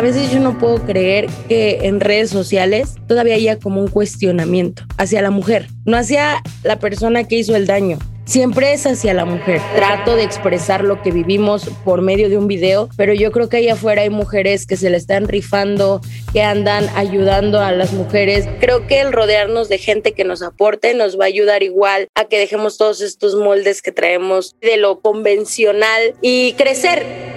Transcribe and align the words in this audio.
A 0.00 0.02
veces 0.02 0.32
yo 0.32 0.40
no 0.40 0.56
puedo 0.56 0.78
creer 0.86 1.26
que 1.46 1.80
en 1.82 2.00
redes 2.00 2.30
sociales 2.30 2.94
todavía 3.06 3.34
haya 3.34 3.58
como 3.58 3.82
un 3.82 3.88
cuestionamiento 3.88 4.84
hacia 4.96 5.20
la 5.20 5.30
mujer, 5.30 5.66
no 5.84 5.98
hacia 5.98 6.42
la 6.62 6.78
persona 6.78 7.24
que 7.24 7.36
hizo 7.36 7.54
el 7.54 7.66
daño, 7.66 7.98
siempre 8.24 8.72
es 8.72 8.86
hacia 8.86 9.12
la 9.12 9.26
mujer. 9.26 9.60
Trato 9.76 10.16
de 10.16 10.22
expresar 10.22 10.84
lo 10.84 11.02
que 11.02 11.10
vivimos 11.10 11.68
por 11.84 12.00
medio 12.00 12.30
de 12.30 12.38
un 12.38 12.46
video, 12.48 12.88
pero 12.96 13.12
yo 13.12 13.30
creo 13.30 13.50
que 13.50 13.58
ahí 13.58 13.68
afuera 13.68 14.00
hay 14.00 14.08
mujeres 14.08 14.64
que 14.64 14.78
se 14.78 14.88
le 14.88 14.96
están 14.96 15.28
rifando, 15.28 16.00
que 16.32 16.40
andan 16.40 16.88
ayudando 16.96 17.60
a 17.60 17.70
las 17.70 17.92
mujeres. 17.92 18.48
Creo 18.58 18.86
que 18.86 19.02
el 19.02 19.12
rodearnos 19.12 19.68
de 19.68 19.76
gente 19.76 20.12
que 20.12 20.24
nos 20.24 20.40
aporte 20.40 20.94
nos 20.94 21.20
va 21.20 21.24
a 21.24 21.28
ayudar 21.28 21.62
igual 21.62 22.08
a 22.14 22.24
que 22.24 22.38
dejemos 22.38 22.78
todos 22.78 23.02
estos 23.02 23.34
moldes 23.34 23.82
que 23.82 23.92
traemos 23.92 24.56
de 24.62 24.78
lo 24.78 25.02
convencional 25.02 26.14
y 26.22 26.54
crecer. 26.54 27.29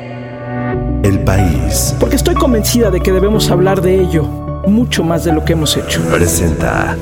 El 1.04 1.20
país. 1.20 1.94
Porque 2.00 2.16
estoy 2.16 2.34
convencida 2.36 2.90
de 2.90 3.02
que 3.02 3.12
debemos 3.12 3.52
hablar 3.52 3.82
de 3.82 4.00
ello 4.02 4.24
mucho 4.66 5.04
más 5.04 5.26
de 5.26 5.34
lo 5.34 5.44
que 5.44 5.52
hemos 5.52 5.76
hecho. 5.76 6.02
Presenta 6.10 6.98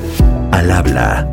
al 0.50 0.70
habla 0.72 1.30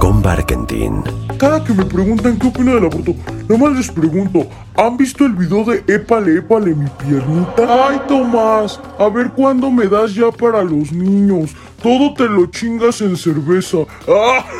con 0.00 0.20
Barkentin. 0.20 1.04
Cada 1.38 1.62
que 1.62 1.72
me 1.72 1.84
preguntan 1.84 2.38
qué 2.38 2.48
opina 2.48 2.74
del 2.74 2.86
aborto, 2.86 3.14
nada 3.48 3.58
más 3.58 3.76
les 3.76 3.90
pregunto, 3.90 4.48
¿han 4.74 4.96
visto 4.96 5.26
el 5.26 5.34
video 5.34 5.64
de 5.64 5.84
épale, 5.86 6.38
épale 6.38 6.74
mi 6.74 6.88
piernita? 6.88 7.88
Ay, 7.88 8.00
Tomás, 8.08 8.80
a 8.98 9.08
ver 9.08 9.30
cuándo 9.30 9.70
me 9.70 9.86
das 9.86 10.14
ya 10.14 10.32
para 10.32 10.64
los 10.64 10.90
niños. 10.92 11.54
Todo 11.82 12.14
te 12.14 12.24
lo 12.24 12.46
chingas 12.46 13.00
en 13.00 13.16
cerveza. 13.16 13.78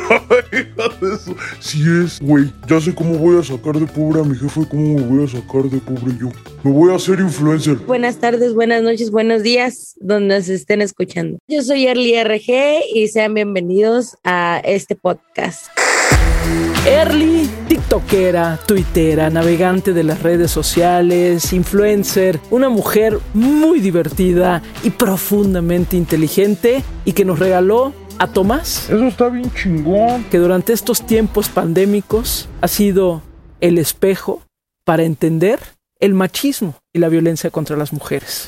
Si 1.59 1.81
es, 1.81 2.19
güey, 2.21 2.51
ya 2.67 2.79
sé 2.79 2.93
cómo 2.93 3.17
voy 3.17 3.39
a 3.39 3.43
sacar 3.43 3.77
de 3.77 3.85
pobre 3.85 4.21
a 4.21 4.23
mi 4.23 4.37
jefe 4.37 4.61
cómo 4.69 4.95
me 4.95 5.01
voy 5.01 5.25
a 5.25 5.27
sacar 5.27 5.63
de 5.63 5.79
pobre 5.79 6.13
yo. 6.19 6.29
Me 6.63 6.71
voy 6.71 6.91
a 6.91 6.95
hacer 6.95 7.19
influencer. 7.19 7.75
Buenas 7.77 8.17
tardes, 8.17 8.53
buenas 8.53 8.83
noches, 8.83 9.11
buenos 9.11 9.43
días, 9.43 9.95
donde 9.99 10.41
se 10.43 10.55
estén 10.55 10.81
escuchando. 10.81 11.39
Yo 11.47 11.61
soy 11.61 11.87
Erly 11.87 12.23
RG 12.23 12.83
y 12.93 13.07
sean 13.07 13.33
bienvenidos 13.33 14.17
a 14.23 14.61
este 14.63 14.95
podcast. 14.95 15.67
Early, 16.85 17.49
TikTokera, 17.67 18.59
Twittera, 18.65 19.29
navegante 19.29 19.91
de 19.93 20.03
las 20.03 20.23
redes 20.23 20.51
sociales, 20.51 21.51
influencer, 21.51 22.39
una 22.49 22.69
mujer 22.69 23.19
muy 23.33 23.81
divertida 23.81 24.61
y 24.83 24.91
profundamente 24.91 25.97
inteligente 25.97 26.83
y 27.03 27.11
que 27.11 27.25
nos 27.25 27.39
regaló 27.39 27.93
a 28.19 28.27
Tomás. 28.27 28.89
Eso 28.89 29.07
está 29.07 29.29
bien 29.29 29.51
chingón. 29.53 30.23
Que 30.25 30.37
durante 30.37 30.73
estos 30.73 31.05
tiempos 31.05 31.49
pandémicos 31.49 32.47
ha 32.61 32.67
sido 32.67 33.21
el 33.59 33.77
espejo 33.77 34.41
para 34.85 35.03
entender 35.03 35.59
el 35.99 36.13
machismo 36.13 36.75
y 36.93 36.99
la 36.99 37.09
violencia 37.09 37.49
contra 37.49 37.75
las 37.75 37.91
mujeres. 37.91 38.45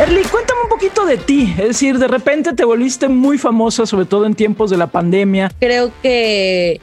Erly, 0.00 0.22
cuéntame 0.22 0.62
un 0.62 0.68
poquito 0.70 1.04
de 1.04 1.18
ti. 1.18 1.54
Es 1.58 1.68
decir, 1.68 1.98
de 1.98 2.08
repente 2.08 2.54
te 2.54 2.64
volviste 2.64 3.08
muy 3.08 3.36
famosa, 3.36 3.84
sobre 3.84 4.06
todo 4.06 4.24
en 4.24 4.34
tiempos 4.34 4.70
de 4.70 4.78
la 4.78 4.86
pandemia. 4.86 5.52
Creo 5.60 5.92
que 6.02 6.80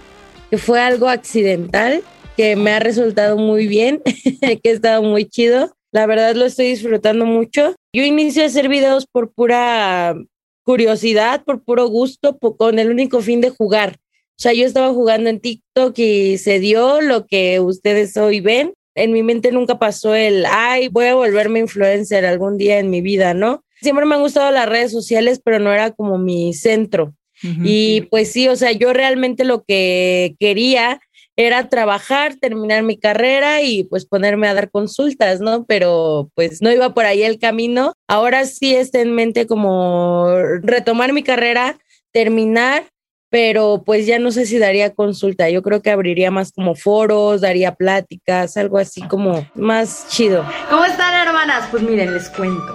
que 0.49 0.57
fue 0.57 0.79
algo 0.81 1.07
accidental, 1.07 2.03
que 2.35 2.55
me 2.55 2.71
ha 2.71 2.79
resultado 2.79 3.37
muy 3.37 3.67
bien, 3.67 4.01
que 4.63 4.69
ha 4.69 4.73
estado 4.73 5.03
muy 5.03 5.25
chido. 5.25 5.75
La 5.91 6.05
verdad 6.05 6.35
lo 6.35 6.45
estoy 6.45 6.67
disfrutando 6.67 7.25
mucho. 7.25 7.75
Yo 7.93 8.03
inicié 8.03 8.43
a 8.43 8.47
hacer 8.47 8.69
videos 8.69 9.05
por 9.07 9.31
pura 9.31 10.15
curiosidad, 10.63 11.43
por 11.43 11.63
puro 11.63 11.87
gusto, 11.87 12.37
con 12.37 12.77
el 12.79 12.91
único 12.91 13.21
fin 13.21 13.41
de 13.41 13.49
jugar. 13.49 13.97
O 14.39 14.41
sea, 14.41 14.53
yo 14.53 14.65
estaba 14.65 14.93
jugando 14.93 15.29
en 15.29 15.39
TikTok 15.39 15.97
y 15.97 16.37
se 16.37 16.59
dio 16.59 17.01
lo 17.01 17.25
que 17.25 17.59
ustedes 17.59 18.15
hoy 18.17 18.39
ven. 18.39 18.73
En 18.95 19.11
mi 19.11 19.23
mente 19.23 19.51
nunca 19.51 19.79
pasó 19.79 20.15
el, 20.15 20.45
ay, 20.45 20.87
voy 20.87 21.07
a 21.07 21.15
volverme 21.15 21.59
influencer 21.59 22.25
algún 22.25 22.57
día 22.57 22.79
en 22.79 22.89
mi 22.89 23.01
vida, 23.01 23.33
¿no? 23.33 23.63
Siempre 23.81 24.05
me 24.05 24.15
han 24.15 24.21
gustado 24.21 24.51
las 24.51 24.69
redes 24.69 24.91
sociales, 24.91 25.41
pero 25.43 25.59
no 25.59 25.73
era 25.73 25.91
como 25.91 26.17
mi 26.17 26.53
centro. 26.53 27.13
Y 27.41 28.01
pues 28.11 28.31
sí, 28.31 28.47
o 28.47 28.55
sea, 28.55 28.71
yo 28.71 28.91
realmente 28.93 29.45
lo 29.45 29.63
que 29.63 30.35
quería 30.39 30.99
era 31.39 31.69
trabajar, 31.69 32.35
terminar 32.35 32.83
mi 32.83 32.97
carrera 32.97 33.61
y 33.61 33.85
pues 33.85 34.05
ponerme 34.05 34.49
a 34.49 34.53
dar 34.53 34.69
consultas, 34.69 35.39
¿no? 35.39 35.63
Pero 35.65 36.29
pues 36.35 36.61
no 36.61 36.69
iba 36.69 36.93
por 36.93 37.05
ahí 37.05 37.23
el 37.23 37.39
camino. 37.39 37.93
Ahora 38.09 38.45
sí 38.45 38.75
está 38.75 38.99
en 38.99 39.15
mente 39.15 39.47
como 39.47 40.27
retomar 40.61 41.13
mi 41.13 41.23
carrera, 41.23 41.79
terminar, 42.11 42.83
pero 43.29 43.83
pues 43.85 44.05
ya 44.05 44.19
no 44.19 44.31
sé 44.31 44.45
si 44.45 44.57
daría 44.57 44.93
consulta. 44.93 45.49
Yo 45.49 45.61
creo 45.61 45.81
que 45.81 45.91
abriría 45.91 46.29
más 46.29 46.51
como 46.51 46.75
foros, 46.75 47.39
daría 47.39 47.73
pláticas, 47.73 48.57
algo 48.57 48.77
así 48.77 49.01
como 49.03 49.47
más 49.55 50.07
chido. 50.09 50.45
¿Cómo 50.69 50.83
están, 50.83 51.13
hermanas? 51.25 51.69
Pues 51.71 51.83
miren, 51.83 52.13
les 52.13 52.29
cuento 52.29 52.73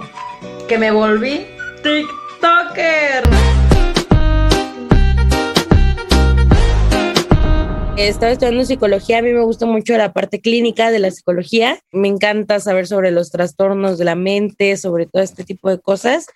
que 0.67 0.79
me 0.79 0.89
volví 0.89 1.45
TikToker. 1.83 3.54
Estaba 7.97 8.33
estudiando 8.33 8.65
psicología, 8.65 9.19
a 9.19 9.21
mí 9.21 9.31
me 9.31 9.41
gusta 9.41 9.65
mucho 9.65 9.95
la 9.97 10.11
parte 10.11 10.41
clínica 10.41 10.91
de 10.91 10.99
la 10.99 11.11
psicología, 11.11 11.79
me 11.93 12.09
encanta 12.09 12.59
saber 12.59 12.87
sobre 12.87 13.09
los 13.09 13.31
trastornos 13.31 13.97
de 13.97 14.03
la 14.03 14.15
mente, 14.15 14.75
sobre 14.75 15.05
todo 15.05 15.23
este 15.23 15.45
tipo 15.45 15.69
de 15.69 15.79
cosas. 15.79 16.27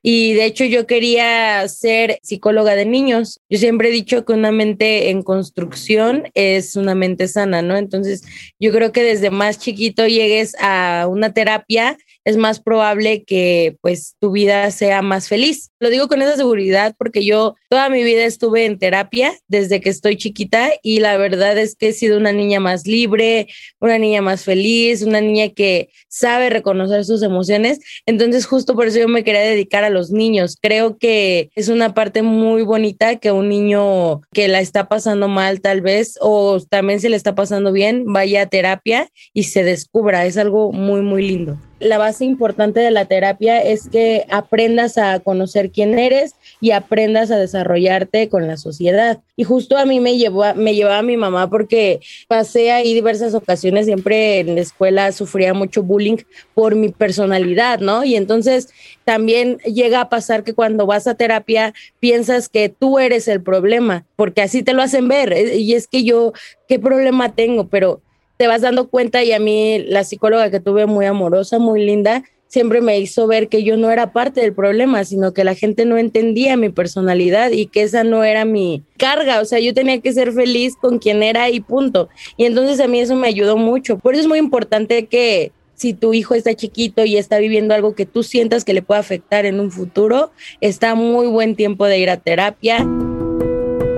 Y 0.00 0.34
de 0.34 0.44
hecho 0.44 0.64
yo 0.64 0.86
quería 0.86 1.66
ser 1.66 2.20
psicóloga 2.22 2.76
de 2.76 2.86
niños. 2.86 3.40
Yo 3.50 3.58
siempre 3.58 3.88
he 3.88 3.92
dicho 3.92 4.24
que 4.24 4.32
una 4.32 4.52
mente 4.52 5.10
en 5.10 5.22
construcción 5.24 6.28
es 6.34 6.76
una 6.76 6.94
mente 6.94 7.26
sana, 7.26 7.62
¿no? 7.62 7.76
Entonces 7.76 8.22
yo 8.60 8.70
creo 8.70 8.92
que 8.92 9.02
desde 9.02 9.30
más 9.30 9.58
chiquito 9.58 10.06
llegues 10.06 10.54
a 10.60 11.06
una 11.10 11.34
terapia 11.34 11.98
es 12.24 12.36
más 12.36 12.60
probable 12.60 13.24
que 13.24 13.76
pues 13.80 14.14
tu 14.20 14.30
vida 14.30 14.70
sea 14.70 15.02
más 15.02 15.28
feliz. 15.28 15.67
Lo 15.80 15.90
digo 15.90 16.08
con 16.08 16.20
esa 16.22 16.36
seguridad 16.36 16.96
porque 16.98 17.24
yo 17.24 17.54
toda 17.68 17.88
mi 17.88 18.02
vida 18.02 18.24
estuve 18.24 18.64
en 18.64 18.80
terapia 18.80 19.32
desde 19.46 19.80
que 19.80 19.90
estoy 19.90 20.16
chiquita 20.16 20.70
y 20.82 20.98
la 20.98 21.16
verdad 21.16 21.56
es 21.56 21.76
que 21.76 21.88
he 21.88 21.92
sido 21.92 22.18
una 22.18 22.32
niña 22.32 22.58
más 22.58 22.84
libre, 22.84 23.46
una 23.78 23.96
niña 23.96 24.20
más 24.20 24.42
feliz, 24.42 25.02
una 25.02 25.20
niña 25.20 25.50
que 25.50 25.90
sabe 26.08 26.50
reconocer 26.50 27.04
sus 27.04 27.22
emociones. 27.22 27.78
Entonces 28.06 28.44
justo 28.44 28.74
por 28.74 28.88
eso 28.88 28.98
yo 28.98 29.06
me 29.06 29.22
quería 29.22 29.42
dedicar 29.42 29.84
a 29.84 29.90
los 29.90 30.10
niños. 30.10 30.56
Creo 30.60 30.98
que 30.98 31.50
es 31.54 31.68
una 31.68 31.94
parte 31.94 32.22
muy 32.22 32.62
bonita 32.62 33.16
que 33.16 33.30
un 33.30 33.48
niño 33.48 34.22
que 34.32 34.48
la 34.48 34.60
está 34.60 34.88
pasando 34.88 35.28
mal 35.28 35.60
tal 35.60 35.80
vez 35.80 36.18
o 36.20 36.58
también 36.68 36.98
se 36.98 37.08
le 37.08 37.16
está 37.16 37.36
pasando 37.36 37.70
bien 37.70 38.04
vaya 38.06 38.42
a 38.42 38.46
terapia 38.46 39.10
y 39.32 39.44
se 39.44 39.62
descubra. 39.62 40.26
Es 40.26 40.38
algo 40.38 40.72
muy, 40.72 41.02
muy 41.02 41.22
lindo 41.22 41.56
la 41.80 41.98
base 41.98 42.24
importante 42.24 42.80
de 42.80 42.90
la 42.90 43.04
terapia 43.04 43.60
es 43.60 43.88
que 43.88 44.24
aprendas 44.30 44.98
a 44.98 45.20
conocer 45.20 45.67
quién 45.70 45.98
eres 45.98 46.34
y 46.60 46.72
aprendas 46.72 47.30
a 47.30 47.38
desarrollarte 47.38 48.28
con 48.28 48.46
la 48.46 48.56
sociedad. 48.56 49.20
Y 49.36 49.44
justo 49.44 49.76
a 49.76 49.84
mí 49.84 50.00
me 50.00 50.16
llevó 50.16 50.44
a, 50.44 50.54
me 50.54 50.74
llevaba 50.74 51.02
mi 51.02 51.16
mamá 51.16 51.48
porque 51.48 52.00
pasé 52.26 52.72
ahí 52.72 52.94
diversas 52.94 53.34
ocasiones, 53.34 53.86
siempre 53.86 54.40
en 54.40 54.54
la 54.54 54.60
escuela 54.60 55.12
sufría 55.12 55.54
mucho 55.54 55.82
bullying 55.82 56.16
por 56.54 56.74
mi 56.74 56.88
personalidad, 56.88 57.80
¿no? 57.80 58.04
Y 58.04 58.16
entonces 58.16 58.68
también 59.04 59.58
llega 59.58 60.00
a 60.00 60.08
pasar 60.08 60.44
que 60.44 60.54
cuando 60.54 60.86
vas 60.86 61.06
a 61.06 61.14
terapia 61.14 61.72
piensas 62.00 62.48
que 62.48 62.68
tú 62.68 62.98
eres 62.98 63.28
el 63.28 63.42
problema, 63.42 64.04
porque 64.16 64.42
así 64.42 64.62
te 64.62 64.72
lo 64.72 64.82
hacen 64.82 65.08
ver. 65.08 65.34
Y 65.54 65.74
es 65.74 65.86
que 65.86 66.04
yo, 66.04 66.32
¿qué 66.68 66.78
problema 66.78 67.34
tengo? 67.34 67.68
Pero 67.68 68.00
te 68.38 68.46
vas 68.46 68.62
dando 68.62 68.88
cuenta 68.88 69.22
y 69.24 69.32
a 69.32 69.40
mí 69.40 69.84
la 69.86 70.04
psicóloga 70.04 70.50
que 70.50 70.60
tuve 70.60 70.86
muy 70.86 71.06
amorosa, 71.06 71.58
muy 71.58 71.84
linda, 71.84 72.22
siempre 72.48 72.80
me 72.80 72.98
hizo 72.98 73.26
ver 73.26 73.48
que 73.48 73.62
yo 73.62 73.76
no 73.76 73.90
era 73.90 74.12
parte 74.12 74.40
del 74.40 74.52
problema, 74.52 75.04
sino 75.04 75.32
que 75.32 75.44
la 75.44 75.54
gente 75.54 75.84
no 75.84 75.98
entendía 75.98 76.56
mi 76.56 76.70
personalidad 76.70 77.52
y 77.52 77.66
que 77.66 77.82
esa 77.82 78.04
no 78.04 78.24
era 78.24 78.44
mi 78.44 78.82
carga, 78.96 79.40
o 79.40 79.44
sea, 79.44 79.60
yo 79.60 79.74
tenía 79.74 80.00
que 80.00 80.12
ser 80.12 80.32
feliz 80.32 80.74
con 80.76 80.98
quien 80.98 81.22
era 81.22 81.50
y 81.50 81.60
punto. 81.60 82.08
Y 82.36 82.46
entonces 82.46 82.80
a 82.80 82.88
mí 82.88 83.00
eso 83.00 83.14
me 83.14 83.28
ayudó 83.28 83.56
mucho. 83.56 83.98
Por 83.98 84.14
eso 84.14 84.22
es 84.22 84.28
muy 84.28 84.38
importante 84.38 85.06
que 85.06 85.52
si 85.74 85.94
tu 85.94 86.12
hijo 86.12 86.34
está 86.34 86.54
chiquito 86.54 87.04
y 87.04 87.16
está 87.16 87.38
viviendo 87.38 87.74
algo 87.74 87.94
que 87.94 88.06
tú 88.06 88.24
sientas 88.24 88.64
que 88.64 88.74
le 88.74 88.82
puede 88.82 89.00
afectar 89.00 89.46
en 89.46 89.60
un 89.60 89.70
futuro, 89.70 90.32
está 90.60 90.96
muy 90.96 91.28
buen 91.28 91.54
tiempo 91.54 91.86
de 91.86 91.98
ir 91.98 92.10
a 92.10 92.16
terapia. 92.16 92.84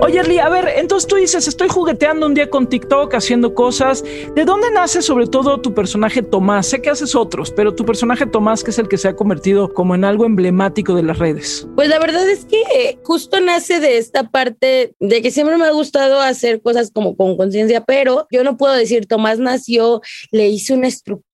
Oye, 0.03 0.17
Erly, 0.17 0.39
a 0.39 0.49
ver, 0.49 0.67
entonces 0.77 1.07
tú 1.07 1.17
dices, 1.17 1.47
estoy 1.47 1.67
jugueteando 1.69 2.25
un 2.25 2.33
día 2.33 2.49
con 2.49 2.67
TikTok, 2.67 3.13
haciendo 3.13 3.53
cosas. 3.53 4.03
¿De 4.35 4.45
dónde 4.45 4.71
nace 4.71 5.03
sobre 5.03 5.27
todo 5.27 5.61
tu 5.61 5.75
personaje 5.75 6.23
Tomás? 6.23 6.65
Sé 6.65 6.81
que 6.81 6.89
haces 6.89 7.13
otros, 7.13 7.51
pero 7.51 7.75
tu 7.75 7.85
personaje 7.85 8.25
Tomás, 8.25 8.63
que 8.63 8.71
es 8.71 8.79
el 8.79 8.87
que 8.87 8.97
se 8.97 9.09
ha 9.09 9.15
convertido 9.15 9.71
como 9.71 9.93
en 9.93 10.03
algo 10.03 10.25
emblemático 10.25 10.95
de 10.95 11.03
las 11.03 11.19
redes. 11.19 11.67
Pues 11.75 11.87
la 11.87 11.99
verdad 11.99 12.27
es 12.27 12.45
que 12.45 12.97
justo 13.03 13.39
nace 13.41 13.79
de 13.79 13.99
esta 13.99 14.27
parte 14.27 14.95
de 14.99 15.21
que 15.21 15.29
siempre 15.29 15.57
me 15.57 15.65
ha 15.65 15.71
gustado 15.71 16.19
hacer 16.19 16.63
cosas 16.63 16.89
como 16.91 17.15
con 17.15 17.37
conciencia, 17.37 17.83
pero 17.85 18.25
yo 18.31 18.43
no 18.43 18.57
puedo 18.57 18.73
decir, 18.73 19.05
Tomás 19.05 19.37
nació, 19.37 20.01
le 20.31 20.49
hice 20.49 20.73
una 20.73 20.87
estructura 20.87 21.30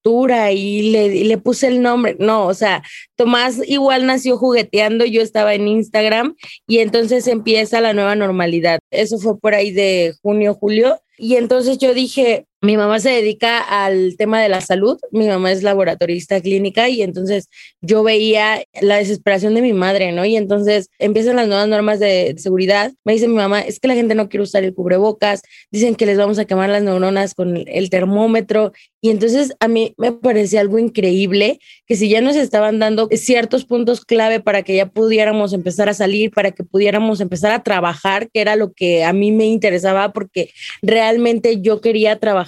y 0.52 0.92
le, 0.92 1.26
le, 1.26 1.38
puse 1.38 1.68
el 1.68 1.82
nombre. 1.82 2.16
No, 2.20 2.48
o 2.48 2.54
sea, 2.54 2.84
Tomás 3.16 3.62
igual 3.68 4.06
nació 4.06 4.38
jugueteando, 4.38 5.06
yo 5.06 5.22
estaba 5.22 5.54
en 5.54 5.68
Instagram 5.68 6.36
y 6.68 6.80
entonces 6.80 7.28
empieza 7.28 7.82
la 7.82 7.94
nueva 7.94 8.16
normalidad. 8.16 8.80
Eso 8.90 9.20
fue 9.20 9.40
por 9.40 9.54
ahí 9.54 9.72
de 9.72 10.16
junio, 10.22 10.56
julio. 10.56 11.00
Y 11.18 11.36
entonces 11.36 11.78
yo 11.78 11.94
dije, 11.94 12.47
mi 12.62 12.76
mamá 12.76 13.00
se 13.00 13.10
dedica 13.10 13.60
al 13.60 14.16
tema 14.18 14.42
de 14.42 14.50
la 14.50 14.62
salud, 14.62 14.98
mi 15.12 15.28
mamá 15.28 15.52
es 15.52 15.62
laboratorista 15.62 16.42
clínica 16.42 16.90
y 16.90 17.04
entonces 17.04 17.50
yo 17.82 18.02
veía 18.02 18.64
la 18.82 18.98
desesperación 18.98 19.54
de 19.54 19.62
mi 19.62 19.74
madre, 19.74 20.12
¿no? 20.12 20.26
Y 20.26 20.36
entonces 20.36 20.90
empiezan 20.98 21.36
las 21.36 21.48
nuevas 21.48 21.68
normas 21.68 22.00
de 22.00 22.34
seguridad. 22.38 22.94
Me 23.04 23.14
dice 23.14 23.28
mi 23.28 23.36
mamá, 23.36 23.62
es 23.62 23.80
que 23.80 23.88
la 23.88 23.94
gente 23.94 24.16
no 24.16 24.28
quiere 24.28 24.44
usar 24.44 24.64
el 24.64 24.74
cubrebocas, 24.74 25.44
dicen 25.70 25.94
que 25.94 26.08
les 26.08 26.18
vamos 26.18 26.40
a 26.40 26.46
quemar 26.46 26.70
las 26.70 26.82
neuronas 26.82 27.36
con 27.36 27.64
el 27.68 27.90
termómetro. 27.92 28.72
Y 29.02 29.12
entonces 29.12 29.54
a 29.60 29.68
mí 29.68 29.94
me 29.98 30.12
parecía 30.12 30.62
algo 30.62 30.80
increíble 30.80 31.60
que 31.86 31.96
si 31.96 32.10
ya 32.10 32.22
nos 32.22 32.36
estaban 32.36 32.80
dando 32.80 33.08
ciertos 33.12 33.66
puntos 33.66 34.04
clave 34.04 34.40
para 34.40 34.64
que 34.64 34.76
ya 34.76 34.88
pudiéramos 34.88 35.54
empezar 35.54 35.90
a 35.90 35.94
salir, 35.94 36.32
para 36.32 36.52
que 36.52 36.64
pudiéramos 36.64 37.22
empezar 37.22 37.52
a 37.52 37.62
trabajar, 37.62 38.32
que 38.32 38.42
era 38.42 38.56
lo 38.56 38.74
que 38.74 39.04
a 39.04 39.14
mí 39.14 39.32
me 39.32 39.46
interesaba 39.46 40.12
porque 40.12 40.50
realmente 40.82 41.62
yo 41.62 41.82
quería 41.82 42.18
trabajar 42.18 42.47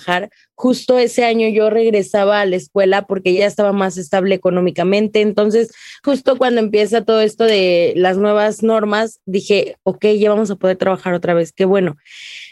Justo 0.55 0.97
ese 0.97 1.23
año 1.25 1.47
yo 1.49 1.69
regresaba 1.69 2.41
a 2.41 2.45
la 2.45 2.55
escuela 2.55 3.03
porque 3.03 3.33
ya 3.33 3.45
estaba 3.45 3.71
más 3.73 3.97
estable 3.97 4.35
económicamente. 4.35 5.21
Entonces, 5.21 5.71
justo 6.03 6.37
cuando 6.37 6.59
empieza 6.59 7.05
todo 7.05 7.21
esto 7.21 7.43
de 7.43 7.93
las 7.95 8.17
nuevas 8.17 8.63
normas, 8.63 9.19
dije, 9.25 9.77
ok, 9.83 10.05
ya 10.17 10.29
vamos 10.29 10.51
a 10.51 10.55
poder 10.55 10.77
trabajar 10.77 11.13
otra 11.13 11.33
vez, 11.33 11.51
qué 11.51 11.65
bueno 11.65 11.95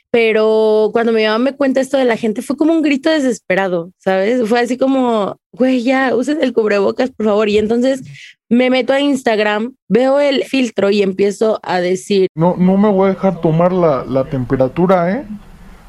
pero 0.09 0.89
cuando 0.94 1.11
mi 1.11 1.25
mamá 1.25 1.38
me 1.38 1.55
cuenta 1.55 1.81
esto 1.81 1.97
de 1.97 2.05
la 2.05 2.17
gente 2.17 2.41
fue 2.41 2.55
como 2.55 2.73
un 2.73 2.81
grito 2.81 3.09
desesperado, 3.09 3.91
¿sabes? 3.97 4.47
Fue 4.47 4.59
así 4.59 4.77
como, 4.77 5.38
güey, 5.51 5.83
ya, 5.83 6.15
usen 6.15 6.39
el 6.41 6.53
cubrebocas, 6.53 7.11
por 7.11 7.25
favor. 7.25 7.49
Y 7.49 7.57
entonces 7.57 8.03
me 8.49 8.69
meto 8.69 8.94
a 8.94 9.01
Instagram, 9.01 9.75
veo 9.88 10.19
el 10.19 10.44
filtro 10.45 10.89
y 10.89 11.01
empiezo 11.01 11.59
a 11.61 11.81
decir, 11.81 12.29
no, 12.35 12.55
no 12.57 12.77
me 12.77 12.89
voy 12.89 13.07
a 13.09 13.13
dejar 13.13 13.41
tomar 13.41 13.73
la, 13.73 14.05
la 14.05 14.23
temperatura, 14.29 15.11
¿eh? 15.11 15.25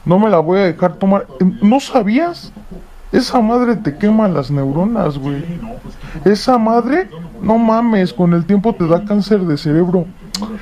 No 0.08 0.18
me 0.18 0.30
la 0.30 0.38
voy 0.38 0.58
a 0.58 0.64
dejar 0.64 0.98
tomar. 0.98 1.26
¿No 1.60 1.78
sabías? 1.80 2.50
Esa 3.12 3.40
madre 3.40 3.76
te 3.76 3.94
quema 3.96 4.26
las 4.26 4.50
neuronas, 4.50 5.18
güey. 5.18 5.44
Esa 6.24 6.56
madre, 6.56 7.10
no 7.42 7.58
mames, 7.58 8.14
con 8.14 8.32
el 8.32 8.46
tiempo 8.46 8.74
te 8.74 8.86
da 8.86 9.04
cáncer 9.04 9.40
de 9.40 9.58
cerebro. 9.58 10.06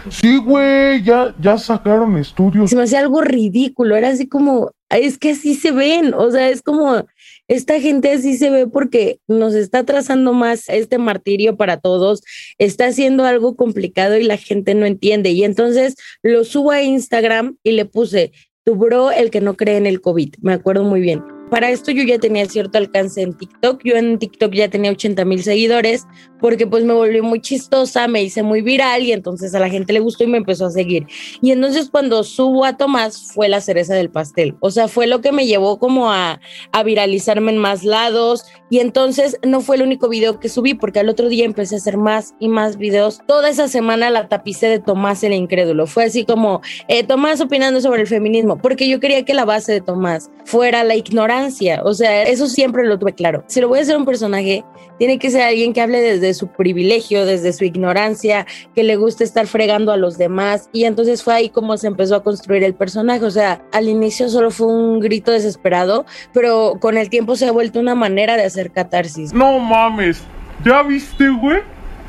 Sí, 0.09 0.39
güey, 0.39 1.01
ya, 1.05 1.33
ya 1.41 1.59
sacaron 1.59 2.17
estudios. 2.19 2.71
Se 2.71 2.77
me 2.77 2.83
hacía 2.83 2.99
algo 2.99 3.21
ridículo, 3.21 3.95
era 3.95 4.09
así 4.09 4.27
como, 4.27 4.73
es 4.91 5.17
que 5.17 5.31
así 5.31 5.55
se 5.55 5.71
ven, 5.71 6.13
o 6.15 6.29
sea, 6.31 6.49
es 6.49 6.63
como, 6.63 7.05
esta 7.47 7.81
gente 7.81 8.11
así 8.11 8.37
se 8.37 8.51
ve 8.51 8.67
porque 8.67 9.21
nos 9.29 9.55
está 9.55 9.85
trazando 9.85 10.33
más 10.33 10.69
este 10.69 10.99
martirio 10.99 11.57
para 11.57 11.77
todos, 11.77 12.23
está 12.59 12.87
haciendo 12.87 13.25
algo 13.25 13.55
complicado 13.55 14.17
y 14.17 14.25
la 14.25 14.39
gente 14.39 14.75
no 14.75 14.87
entiende. 14.87 15.31
Y 15.31 15.45
entonces 15.45 15.95
lo 16.23 16.45
subo 16.45 16.73
a 16.73 16.83
Instagram 16.83 17.57
y 17.63 17.73
le 17.73 17.85
puse, 17.85 18.33
tu 18.67 18.75
bro, 18.75 19.13
el 19.13 19.31
que 19.31 19.41
no 19.41 19.57
cree 19.57 19.77
en 19.77 19.87
el 19.87 20.01
COVID, 20.01 20.35
me 20.41 20.53
acuerdo 20.53 20.83
muy 20.83 21.01
bien. 21.01 21.36
Para 21.51 21.71
esto 21.71 21.93
yo 21.93 22.03
ya 22.03 22.19
tenía 22.19 22.45
cierto 22.47 22.77
alcance 22.77 23.23
en 23.23 23.33
TikTok. 23.33 23.81
Yo 23.85 23.95
en 23.95 24.19
TikTok 24.19 24.53
ya 24.53 24.69
tenía 24.69 24.91
80 24.91 25.25
mil 25.25 25.45
seguidores 25.45 26.05
porque 26.41 26.67
pues 26.67 26.85
me 26.85 26.93
volví 26.93 27.23
muy 27.23 27.41
chistosa, 27.41 28.09
me 28.09 28.23
hice 28.23 28.43
muy 28.43 28.63
viral 28.63 29.03
y 29.05 29.13
entonces 29.13 29.55
a 29.55 29.61
la 29.61 29.71
gente 29.71 29.93
le 29.93 30.01
gustó 30.01 30.25
y 30.25 30.27
me 30.27 30.39
empezó 30.39 30.67
a 30.67 30.71
seguir. 30.71 31.07
Y 31.41 31.53
entonces 31.53 31.89
cuando 31.89 32.25
subo 32.25 32.65
a 32.65 32.77
Tomás 32.77 33.33
fue 33.33 33.49
la 33.49 33.61
cereza 33.61 33.95
del 33.95 34.11
pastel. 34.11 34.57
O 34.59 34.73
sea, 34.73 34.89
fue 34.89 35.07
lo 35.07 35.21
que 35.21 35.31
me 35.31 35.47
llevó 35.47 35.79
como 35.79 36.11
a, 36.11 36.41
a 36.73 36.83
viralizarme 36.83 37.53
en 37.53 37.59
más 37.59 37.85
lados. 37.85 38.45
Y 38.69 38.81
entonces 38.81 39.39
no 39.47 39.61
fue 39.61 39.77
el 39.77 39.83
único 39.83 40.09
video 40.09 40.41
que 40.41 40.49
subí 40.49 40.75
porque 40.75 40.99
al 40.99 41.09
otro 41.09 41.29
día 41.29 41.45
empecé 41.45 41.77
a 41.77 41.79
hacer 41.79 41.97
más 41.97 42.35
y 42.41 42.49
más 42.49 42.77
videos. 42.77 43.21
Toda 43.29 43.49
esa 43.49 43.69
semana 43.69 44.11
la 44.11 44.29
tapicé 44.29 44.67
de 44.67 44.81
Tomás 44.81 45.23
el 45.23 45.33
incrédulo. 45.33 45.87
Fue 45.87 46.05
así 46.05 46.25
como 46.25 46.61
eh, 46.89 47.05
Tomás 47.05 47.41
opinando 47.41 47.81
sobre 47.81 48.01
el 48.01 48.09
feminismo 48.09 48.59
porque 48.59 48.89
yo 48.89 48.99
quería 48.99 49.25
que 49.25 49.33
la 49.33 49.45
base 49.45 49.73
de 49.73 49.81
Tomás 49.81 50.29
fuera 50.45 50.83
la 50.83 50.97
ignorancia 50.97 51.36
o 51.85 51.95
sea, 51.95 52.23
eso 52.23 52.47
siempre 52.47 52.85
lo 52.85 52.99
tuve 52.99 53.15
claro. 53.15 53.45
Si 53.47 53.61
lo 53.61 53.69
voy 53.69 53.79
a 53.79 53.83
hacer 53.83 53.97
un 53.97 54.05
personaje, 54.05 54.65
tiene 54.99 55.19
que 55.19 55.31
ser 55.31 55.43
alguien 55.43 55.73
que 55.73 55.81
hable 55.81 56.01
desde 56.01 56.35
su 56.35 56.49
privilegio, 56.49 57.27
desde 57.27 57.53
su 57.53 57.65
ignorancia, 57.65 58.47
que 58.75 58.83
le 58.83 58.97
guste 58.97 59.25
estar 59.25 59.47
fregando 59.47 59.93
a 59.93 59.97
los 59.97 60.19
demás. 60.19 60.69
Y 60.73 60.85
entonces 60.85 61.23
fue 61.23 61.35
ahí 61.35 61.49
como 61.51 61.77
se 61.77 61.89
empezó 61.89 62.17
a 62.17 62.23
construir 62.23 62.65
el 62.65 62.75
personaje. 62.75 63.25
O 63.25 63.31
sea, 63.31 63.63
al 63.73 63.89
inicio 63.89 64.29
solo 64.29 64.51
fue 64.51 64.67
un 64.67 65.01
grito 65.01 65.33
desesperado, 65.33 66.07
pero 66.33 66.75
con 66.81 66.97
el 66.97 67.11
tiempo 67.11 67.37
se 67.37 67.47
ha 67.47 67.53
vuelto 67.53 67.81
una 67.81 67.95
manera 67.95 68.37
de 68.37 68.45
hacer 68.45 68.71
catarsis. 68.71 69.33
No 69.33 69.59
mames, 69.59 70.23
¿ya 70.65 70.83
viste, 70.83 71.29
güey? 71.29 71.61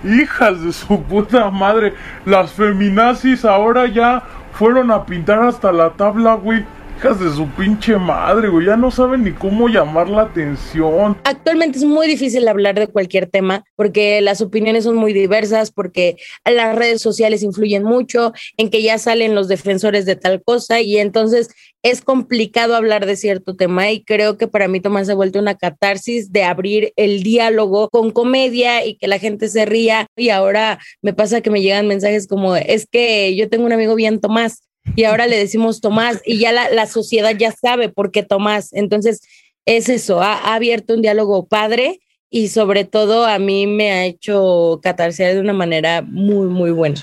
Hijas 0.03 0.63
de 0.63 0.71
su 0.71 1.01
puta 1.03 1.49
madre, 1.49 1.93
las 2.25 2.51
feminazis 2.51 3.43
ahora 3.43 3.87
ya 3.87 4.23
fueron 4.53 4.91
a 4.91 5.05
pintar 5.05 5.41
hasta 5.41 5.71
la 5.71 5.91
tabla, 5.91 6.35
güey 6.35 6.63
hijas 6.97 7.19
de 7.19 7.31
su 7.31 7.47
pinche 7.49 7.95
madre, 7.95 8.49
güey, 8.49 8.65
ya 8.65 8.75
no 8.75 8.89
saben 8.89 9.23
ni 9.23 9.31
cómo 9.31 9.67
llamar 9.67 10.09
la 10.09 10.23
atención. 10.23 11.15
Actualmente 11.25 11.77
es 11.77 11.83
muy 11.83 12.07
difícil 12.07 12.47
hablar 12.47 12.73
de 12.73 12.87
cualquier 12.87 13.27
tema 13.27 13.63
porque 13.75 14.19
las 14.21 14.41
opiniones 14.41 14.85
son 14.85 14.95
muy 14.95 15.13
diversas, 15.13 15.71
porque 15.71 16.17
las 16.43 16.75
redes 16.75 16.99
sociales 16.99 17.43
influyen 17.43 17.83
mucho 17.83 18.33
en 18.57 18.71
que 18.71 18.81
ya 18.81 18.97
salen 18.97 19.35
los 19.35 19.47
defensores 19.47 20.07
de 20.07 20.15
tal 20.15 20.41
cosa 20.41 20.81
y 20.81 20.97
entonces 20.97 21.49
es 21.83 22.01
complicado 22.01 22.75
hablar 22.75 23.05
de 23.05 23.15
cierto 23.15 23.55
tema 23.55 23.91
y 23.91 24.03
creo 24.03 24.37
que 24.37 24.47
para 24.47 24.67
mí 24.67 24.79
Tomás 24.79 25.05
se 25.05 25.11
ha 25.11 25.15
vuelto 25.15 25.37
una 25.37 25.55
catarsis 25.55 26.31
de 26.31 26.45
abrir 26.45 26.93
el 26.95 27.21
diálogo 27.21 27.89
con 27.89 28.09
comedia 28.09 28.83
y 28.85 28.97
que 28.97 29.07
la 29.07 29.19
gente 29.19 29.49
se 29.49 29.67
ría 29.67 30.07
y 30.15 30.29
ahora 30.29 30.79
me 31.03 31.13
pasa 31.13 31.41
que 31.41 31.51
me 31.51 31.61
llegan 31.61 31.87
mensajes 31.87 32.27
como 32.27 32.55
es 32.55 32.87
que 32.87 33.35
yo 33.35 33.49
tengo 33.49 33.67
un 33.67 33.73
amigo 33.73 33.93
bien 33.93 34.19
Tomás 34.19 34.66
y 34.95 35.03
ahora 35.03 35.27
le 35.27 35.37
decimos 35.37 35.81
Tomás 35.81 36.21
y 36.25 36.39
ya 36.39 36.51
la, 36.51 36.69
la 36.69 36.87
sociedad 36.87 37.35
ya 37.37 37.51
sabe 37.51 37.89
por 37.89 38.11
qué 38.11 38.23
Tomás. 38.23 38.73
Entonces, 38.73 39.21
es 39.67 39.89
eso, 39.89 40.21
ha, 40.21 40.55
abierto 40.55 40.93
un 40.93 41.01
diálogo 41.01 41.45
padre 41.45 41.99
y 42.29 42.47
sobre 42.47 42.85
todo 42.85 43.25
a 43.25 43.37
mí 43.37 43.67
me 43.67 43.91
ha 43.91 44.05
hecho 44.05 44.79
catarsear 44.81 45.35
de 45.35 45.41
una 45.41 45.53
manera 45.53 46.01
muy, 46.01 46.47
muy 46.47 46.71
buena. 46.71 46.95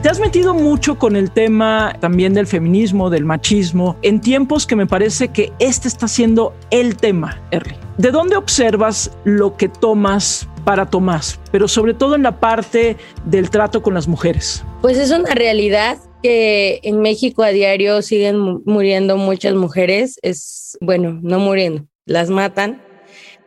Te 0.00 0.08
has 0.08 0.20
metido 0.20 0.54
mucho 0.54 0.96
con 0.96 1.16
el 1.16 1.30
tema 1.30 1.94
también 2.00 2.32
del 2.32 2.46
feminismo, 2.46 3.10
del 3.10 3.24
machismo, 3.24 3.96
en 4.02 4.20
tiempos 4.20 4.66
que 4.66 4.76
me 4.76 4.86
parece 4.86 5.28
que 5.28 5.52
este 5.58 5.88
está 5.88 6.08
siendo 6.08 6.54
el 6.70 6.96
tema, 6.96 7.42
Erly. 7.50 7.74
¿De 7.98 8.10
dónde 8.12 8.36
observas 8.36 9.10
lo 9.24 9.56
que 9.56 9.68
tomas 9.68 10.48
para 10.64 10.86
Tomás, 10.86 11.38
pero 11.50 11.68
sobre 11.68 11.94
todo 11.94 12.14
en 12.14 12.22
la 12.22 12.38
parte 12.38 12.96
del 13.26 13.50
trato 13.50 13.82
con 13.82 13.92
las 13.92 14.08
mujeres? 14.08 14.64
Pues 14.80 14.96
es 14.96 15.10
una 15.10 15.34
realidad 15.34 15.98
que 16.22 16.80
en 16.82 17.00
México 17.00 17.42
a 17.42 17.50
diario 17.50 18.02
siguen 18.02 18.62
muriendo 18.64 19.16
muchas 19.16 19.54
mujeres, 19.54 20.18
es, 20.22 20.76
bueno, 20.80 21.18
no 21.22 21.38
muriendo, 21.38 21.86
las 22.06 22.30
matan. 22.30 22.82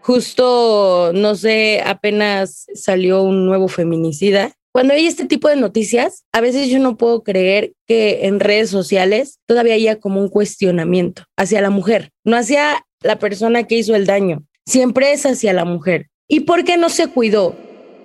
Justo, 0.01 1.11
no 1.13 1.35
sé, 1.35 1.81
apenas 1.85 2.65
salió 2.73 3.23
un 3.23 3.45
nuevo 3.45 3.67
feminicida. 3.67 4.51
Cuando 4.73 4.93
hay 4.93 5.05
este 5.05 5.25
tipo 5.25 5.47
de 5.47 5.55
noticias, 5.55 6.25
a 6.31 6.41
veces 6.41 6.67
yo 6.67 6.79
no 6.79 6.97
puedo 6.97 7.23
creer 7.23 7.73
que 7.87 8.25
en 8.25 8.39
redes 8.39 8.69
sociales 8.69 9.39
todavía 9.45 9.75
haya 9.75 9.99
como 9.99 10.19
un 10.19 10.29
cuestionamiento 10.29 11.23
hacia 11.37 11.61
la 11.61 11.69
mujer, 11.69 12.09
no 12.23 12.35
hacia 12.35 12.85
la 13.01 13.19
persona 13.19 13.63
que 13.63 13.75
hizo 13.75 13.95
el 13.95 14.07
daño, 14.07 14.43
siempre 14.65 15.13
es 15.13 15.25
hacia 15.25 15.53
la 15.53 15.63
mujer. 15.63 16.09
¿Y 16.27 16.41
por 16.41 16.63
qué 16.63 16.77
no 16.77 16.89
se 16.89 17.07
cuidó? 17.07 17.55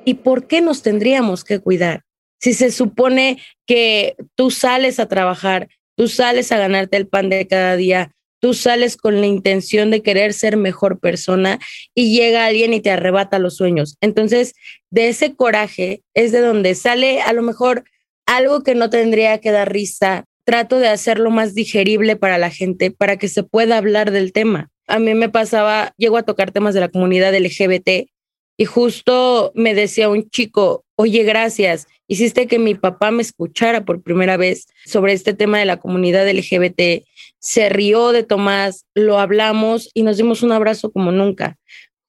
¿Y 0.05 0.15
por 0.15 0.47
qué 0.47 0.61
nos 0.61 0.83
tendríamos 0.83 1.43
que 1.43 1.59
cuidar? 1.59 2.05
Si 2.41 2.55
se 2.55 2.71
supone 2.71 3.39
que 3.67 4.17
tú 4.35 4.51
sales 4.51 5.01
a 5.01 5.09
trabajar, 5.09 5.69
tú 5.97 6.09
sales 6.09 6.53
a 6.53 6.59
ganarte 6.59 6.97
el 6.97 7.09
pan 7.09 7.29
de 7.29 7.47
cada 7.47 7.77
día, 7.77 8.13
tú 8.41 8.55
sales 8.55 8.97
con 8.97 9.21
la 9.21 9.27
intención 9.27 9.91
de 9.91 10.03
querer 10.03 10.33
ser 10.33 10.57
mejor 10.57 11.01
persona 11.01 11.59
y 11.95 12.17
llega 12.17 12.47
alguien 12.47 12.73
y 12.73 12.81
te 12.81 12.91
arrebata 12.91 13.39
los 13.39 13.57
sueños. 13.57 13.97
Entonces, 14.01 14.55
de 14.91 15.09
ese 15.09 15.35
coraje 15.35 16.03
es 16.15 16.33
de 16.33 16.41
donde 16.41 16.75
sale 16.75 17.21
a 17.21 17.33
lo 17.33 17.43
mejor 17.43 17.85
algo 18.27 18.63
que 18.63 18.75
no 18.75 18.91
tendría 18.91 19.39
que 19.39 19.51
dar 19.51 19.73
risa. 19.73 20.25
Trato 20.45 20.79
de 20.79 20.89
hacerlo 20.89 21.31
más 21.31 21.55
digerible 21.55 22.17
para 22.17 22.39
la 22.39 22.51
gente, 22.51 22.91
para 22.91 23.17
que 23.17 23.29
se 23.29 23.43
pueda 23.43 23.77
hablar 23.77 24.13
del 24.13 24.33
tema. 24.33 24.71
A 24.87 24.99
mí 24.99 25.15
me 25.15 25.29
pasaba, 25.29 25.93
llego 25.99 26.17
a 26.17 26.23
tocar 26.23 26.53
temas 26.53 26.75
de 26.75 26.81
la 26.81 26.89
comunidad 26.89 27.35
LGBT 27.35 28.09
y 28.61 28.65
justo 28.65 29.53
me 29.55 29.73
decía 29.73 30.09
un 30.09 30.29
chico, 30.29 30.85
oye, 30.97 31.23
gracias, 31.23 31.87
hiciste 32.09 32.49
que 32.49 32.59
mi 32.59 32.75
papá 32.75 33.13
me 33.13 33.23
escuchara 33.23 33.85
por 33.85 34.03
primera 34.03 34.37
vez 34.37 34.67
sobre 34.85 35.13
este 35.13 35.33
tema 35.33 35.61
de 35.61 35.65
la 35.65 35.77
comunidad 35.77 36.29
LGBT. 36.29 37.05
Se 37.39 37.69
rió 37.69 38.11
de 38.11 38.25
Tomás, 38.25 38.85
lo 38.95 39.21
hablamos 39.21 39.91
y 39.95 40.03
nos 40.03 40.17
dimos 40.17 40.43
un 40.43 40.51
abrazo 40.51 40.91
como 40.91 41.13
nunca. 41.13 41.57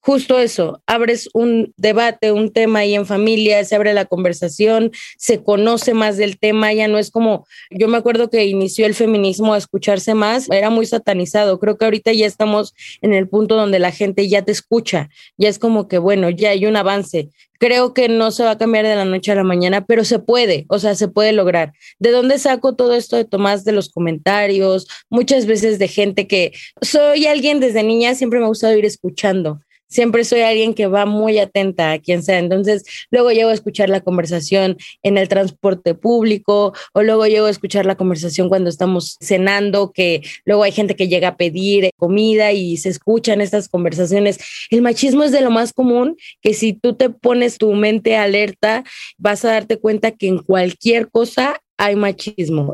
Justo 0.01 0.39
eso, 0.39 0.81
abres 0.87 1.29
un 1.33 1.73
debate, 1.77 2.31
un 2.31 2.51
tema 2.51 2.79
ahí 2.79 2.95
en 2.95 3.05
familia, 3.05 3.63
se 3.65 3.75
abre 3.75 3.93
la 3.93 4.05
conversación, 4.05 4.91
se 5.17 5.43
conoce 5.43 5.93
más 5.93 6.17
del 6.17 6.39
tema, 6.39 6.73
ya 6.73 6.87
no 6.87 6.97
es 6.97 7.11
como, 7.11 7.45
yo 7.69 7.87
me 7.87 7.97
acuerdo 7.97 8.29
que 8.29 8.45
inició 8.45 8.85
el 8.85 8.95
feminismo 8.95 9.53
a 9.53 9.57
escucharse 9.57 10.13
más, 10.13 10.49
era 10.49 10.69
muy 10.69 10.85
satanizado, 10.85 11.59
creo 11.59 11.77
que 11.77 11.85
ahorita 11.85 12.13
ya 12.13 12.25
estamos 12.25 12.73
en 13.01 13.13
el 13.13 13.27
punto 13.27 13.55
donde 13.55 13.79
la 13.79 13.91
gente 13.91 14.27
ya 14.27 14.43
te 14.43 14.51
escucha, 14.51 15.09
ya 15.37 15.49
es 15.49 15.59
como 15.59 15.87
que, 15.87 15.97
bueno, 15.97 16.29
ya 16.29 16.51
hay 16.51 16.65
un 16.65 16.75
avance. 16.75 17.29
Creo 17.61 17.93
que 17.93 18.07
no 18.07 18.31
se 18.31 18.43
va 18.43 18.51
a 18.51 18.57
cambiar 18.57 18.85
de 18.85 18.95
la 18.95 19.03
noche 19.03 19.33
a 19.33 19.35
la 19.35 19.43
mañana, 19.43 19.85
pero 19.85 20.05
se 20.05 20.19
puede, 20.19 20.65
o 20.69 20.79
sea, 20.79 20.95
se 20.95 21.09
puede 21.09 21.33
lograr. 21.33 21.73
¿De 21.99 22.11
dónde 22.11 22.39
saco 22.39 22.73
todo 22.73 22.95
esto 22.95 23.17
de 23.17 23.25
Tomás? 23.25 23.65
De 23.65 23.73
los 23.73 23.89
comentarios, 23.89 24.87
muchas 25.09 25.45
veces 25.45 25.77
de 25.77 25.89
gente 25.89 26.25
que 26.25 26.53
soy 26.81 27.27
alguien 27.27 27.59
desde 27.59 27.83
niña, 27.83 28.15
siempre 28.15 28.39
me 28.39 28.45
ha 28.45 28.47
gustado 28.47 28.77
ir 28.77 28.85
escuchando 28.85 29.59
siempre 29.89 30.23
soy 30.23 30.41
alguien 30.41 30.73
que 30.73 30.87
va 30.87 31.05
muy 31.05 31.39
atenta 31.39 31.91
a 31.91 31.99
quien 31.99 32.23
sea. 32.23 32.39
Entonces, 32.39 32.83
luego 33.11 33.31
llego 33.31 33.49
a 33.49 33.53
escuchar 33.53 33.89
la 33.89 34.01
conversación 34.01 34.77
en 35.03 35.17
el 35.17 35.27
transporte 35.27 35.95
público 35.95 36.73
o 36.93 37.03
luego 37.03 37.25
llego 37.27 37.47
a 37.47 37.51
escuchar 37.51 37.85
la 37.85 37.95
conversación 37.95 38.49
cuando 38.49 38.69
estamos 38.69 39.17
cenando, 39.19 39.91
que 39.91 40.21
luego 40.45 40.63
hay 40.63 40.71
gente 40.71 40.95
que 40.95 41.07
llega 41.07 41.29
a 41.29 41.37
pedir 41.37 41.89
comida 41.97 42.51
y 42.51 42.77
se 42.77 42.89
escuchan 42.89 43.41
estas 43.41 43.67
conversaciones. 43.67 44.39
El 44.69 44.81
machismo 44.81 45.23
es 45.23 45.31
de 45.31 45.41
lo 45.41 45.51
más 45.51 45.73
común 45.73 46.15
que 46.41 46.53
si 46.53 46.73
tú 46.73 46.93
te 46.93 47.09
pones 47.09 47.57
tu 47.57 47.73
mente 47.73 48.15
alerta, 48.15 48.83
vas 49.17 49.43
a 49.45 49.51
darte 49.51 49.77
cuenta 49.77 50.11
que 50.11 50.27
en 50.27 50.39
cualquier 50.39 51.09
cosa 51.09 51.61
hay 51.77 51.95
machismo. 51.95 52.73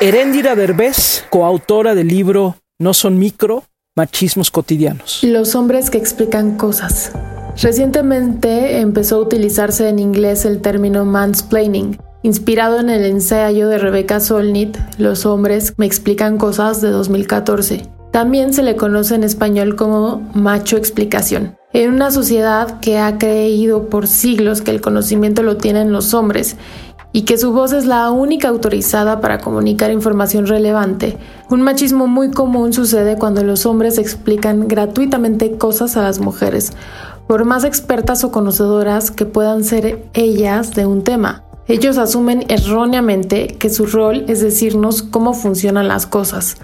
Heréndira 0.00 0.54
Derbez, 0.54 1.24
coautora 1.30 1.94
del 1.94 2.08
libro 2.08 2.56
No 2.78 2.94
son 2.94 3.18
micro, 3.18 3.64
machismos 3.96 4.50
cotidianos. 4.50 5.22
Los 5.22 5.54
hombres 5.54 5.88
que 5.88 5.98
explican 5.98 6.56
cosas. 6.56 7.12
Recientemente 7.56 8.80
empezó 8.80 9.16
a 9.16 9.20
utilizarse 9.20 9.88
en 9.88 10.00
inglés 10.00 10.44
el 10.44 10.60
término 10.60 11.04
mansplaining, 11.04 11.98
inspirado 12.24 12.80
en 12.80 12.90
el 12.90 13.04
ensayo 13.04 13.68
de 13.68 13.78
Rebecca 13.78 14.18
Solnit, 14.18 14.76
Los 14.98 15.26
hombres 15.26 15.74
me 15.76 15.86
explican 15.86 16.38
cosas 16.38 16.80
de 16.80 16.90
2014. 16.90 17.88
También 18.10 18.52
se 18.52 18.64
le 18.64 18.74
conoce 18.74 19.14
en 19.14 19.22
español 19.22 19.76
como 19.76 20.28
macho 20.34 20.76
explicación. 20.76 21.56
En 21.72 21.92
una 21.92 22.10
sociedad 22.10 22.80
que 22.80 22.98
ha 22.98 23.18
creído 23.18 23.88
por 23.88 24.08
siglos 24.08 24.60
que 24.60 24.70
el 24.72 24.80
conocimiento 24.80 25.42
lo 25.42 25.56
tienen 25.56 25.92
los 25.92 26.14
hombres 26.14 26.56
y 27.14 27.22
que 27.22 27.38
su 27.38 27.52
voz 27.52 27.72
es 27.72 27.86
la 27.86 28.10
única 28.10 28.48
autorizada 28.48 29.20
para 29.20 29.38
comunicar 29.38 29.92
información 29.92 30.48
relevante. 30.48 31.16
Un 31.48 31.62
machismo 31.62 32.08
muy 32.08 32.32
común 32.32 32.72
sucede 32.72 33.16
cuando 33.16 33.44
los 33.44 33.66
hombres 33.66 33.98
explican 33.98 34.66
gratuitamente 34.66 35.56
cosas 35.56 35.96
a 35.96 36.02
las 36.02 36.18
mujeres, 36.18 36.72
por 37.28 37.44
más 37.44 37.62
expertas 37.62 38.24
o 38.24 38.32
conocedoras 38.32 39.12
que 39.12 39.26
puedan 39.26 39.62
ser 39.62 40.04
ellas 40.12 40.74
de 40.74 40.86
un 40.86 41.04
tema. 41.04 41.44
Ellos 41.68 41.98
asumen 41.98 42.46
erróneamente 42.48 43.46
que 43.46 43.70
su 43.70 43.86
rol 43.86 44.24
es 44.26 44.40
decirnos 44.40 45.02
cómo 45.02 45.34
funcionan 45.34 45.86
las 45.86 46.08
cosas. 46.08 46.56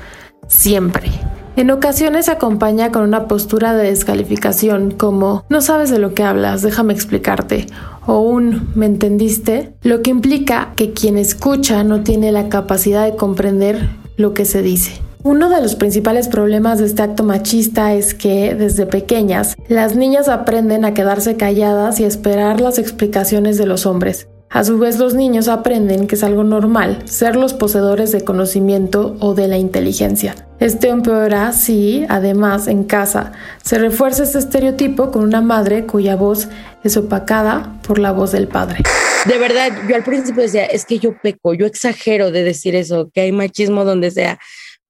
Siempre. 0.48 1.12
En 1.60 1.70
ocasiones 1.70 2.24
se 2.24 2.30
acompaña 2.30 2.90
con 2.90 3.02
una 3.02 3.28
postura 3.28 3.74
de 3.74 3.90
descalificación 3.90 4.92
como 4.92 5.44
no 5.50 5.60
sabes 5.60 5.90
de 5.90 5.98
lo 5.98 6.14
que 6.14 6.22
hablas, 6.22 6.62
déjame 6.62 6.94
explicarte, 6.94 7.66
o 8.06 8.20
un 8.20 8.70
¿me 8.74 8.86
entendiste? 8.86 9.74
Lo 9.82 10.00
que 10.00 10.08
implica 10.08 10.72
que 10.74 10.94
quien 10.94 11.18
escucha 11.18 11.84
no 11.84 12.02
tiene 12.02 12.32
la 12.32 12.48
capacidad 12.48 13.04
de 13.04 13.14
comprender 13.14 13.90
lo 14.16 14.32
que 14.32 14.46
se 14.46 14.62
dice. 14.62 15.02
Uno 15.22 15.50
de 15.50 15.60
los 15.60 15.74
principales 15.76 16.28
problemas 16.28 16.78
de 16.78 16.86
este 16.86 17.02
acto 17.02 17.24
machista 17.24 17.92
es 17.92 18.14
que, 18.14 18.54
desde 18.54 18.86
pequeñas, 18.86 19.54
las 19.68 19.96
niñas 19.96 20.30
aprenden 20.30 20.86
a 20.86 20.94
quedarse 20.94 21.36
calladas 21.36 22.00
y 22.00 22.04
esperar 22.04 22.62
las 22.62 22.78
explicaciones 22.78 23.58
de 23.58 23.66
los 23.66 23.84
hombres. 23.84 24.28
A 24.52 24.64
su 24.64 24.78
vez, 24.78 24.98
los 24.98 25.14
niños 25.14 25.46
aprenden 25.46 26.08
que 26.08 26.16
es 26.16 26.24
algo 26.24 26.42
normal 26.42 27.04
ser 27.04 27.36
los 27.36 27.54
poseedores 27.54 28.10
de 28.10 28.24
conocimiento 28.24 29.16
o 29.20 29.34
de 29.34 29.46
la 29.46 29.58
inteligencia. 29.58 30.34
Este 30.58 30.88
empeora 30.88 31.52
si, 31.52 32.04
además, 32.08 32.66
en 32.66 32.82
casa 32.82 33.30
se 33.62 33.78
refuerza 33.78 34.24
este 34.24 34.40
estereotipo 34.40 35.12
con 35.12 35.22
una 35.22 35.40
madre 35.40 35.86
cuya 35.86 36.16
voz 36.16 36.48
es 36.82 36.96
opacada 36.96 37.80
por 37.86 38.00
la 38.00 38.10
voz 38.10 38.32
del 38.32 38.48
padre. 38.48 38.82
De 39.24 39.38
verdad, 39.38 39.70
yo 39.88 39.94
al 39.94 40.02
principio 40.02 40.42
decía, 40.42 40.64
es 40.66 40.84
que 40.84 40.98
yo 40.98 41.14
peco, 41.22 41.54
yo 41.54 41.64
exagero 41.64 42.32
de 42.32 42.42
decir 42.42 42.74
eso, 42.74 43.08
que 43.14 43.20
hay 43.20 43.30
machismo 43.30 43.84
donde 43.84 44.10
sea 44.10 44.40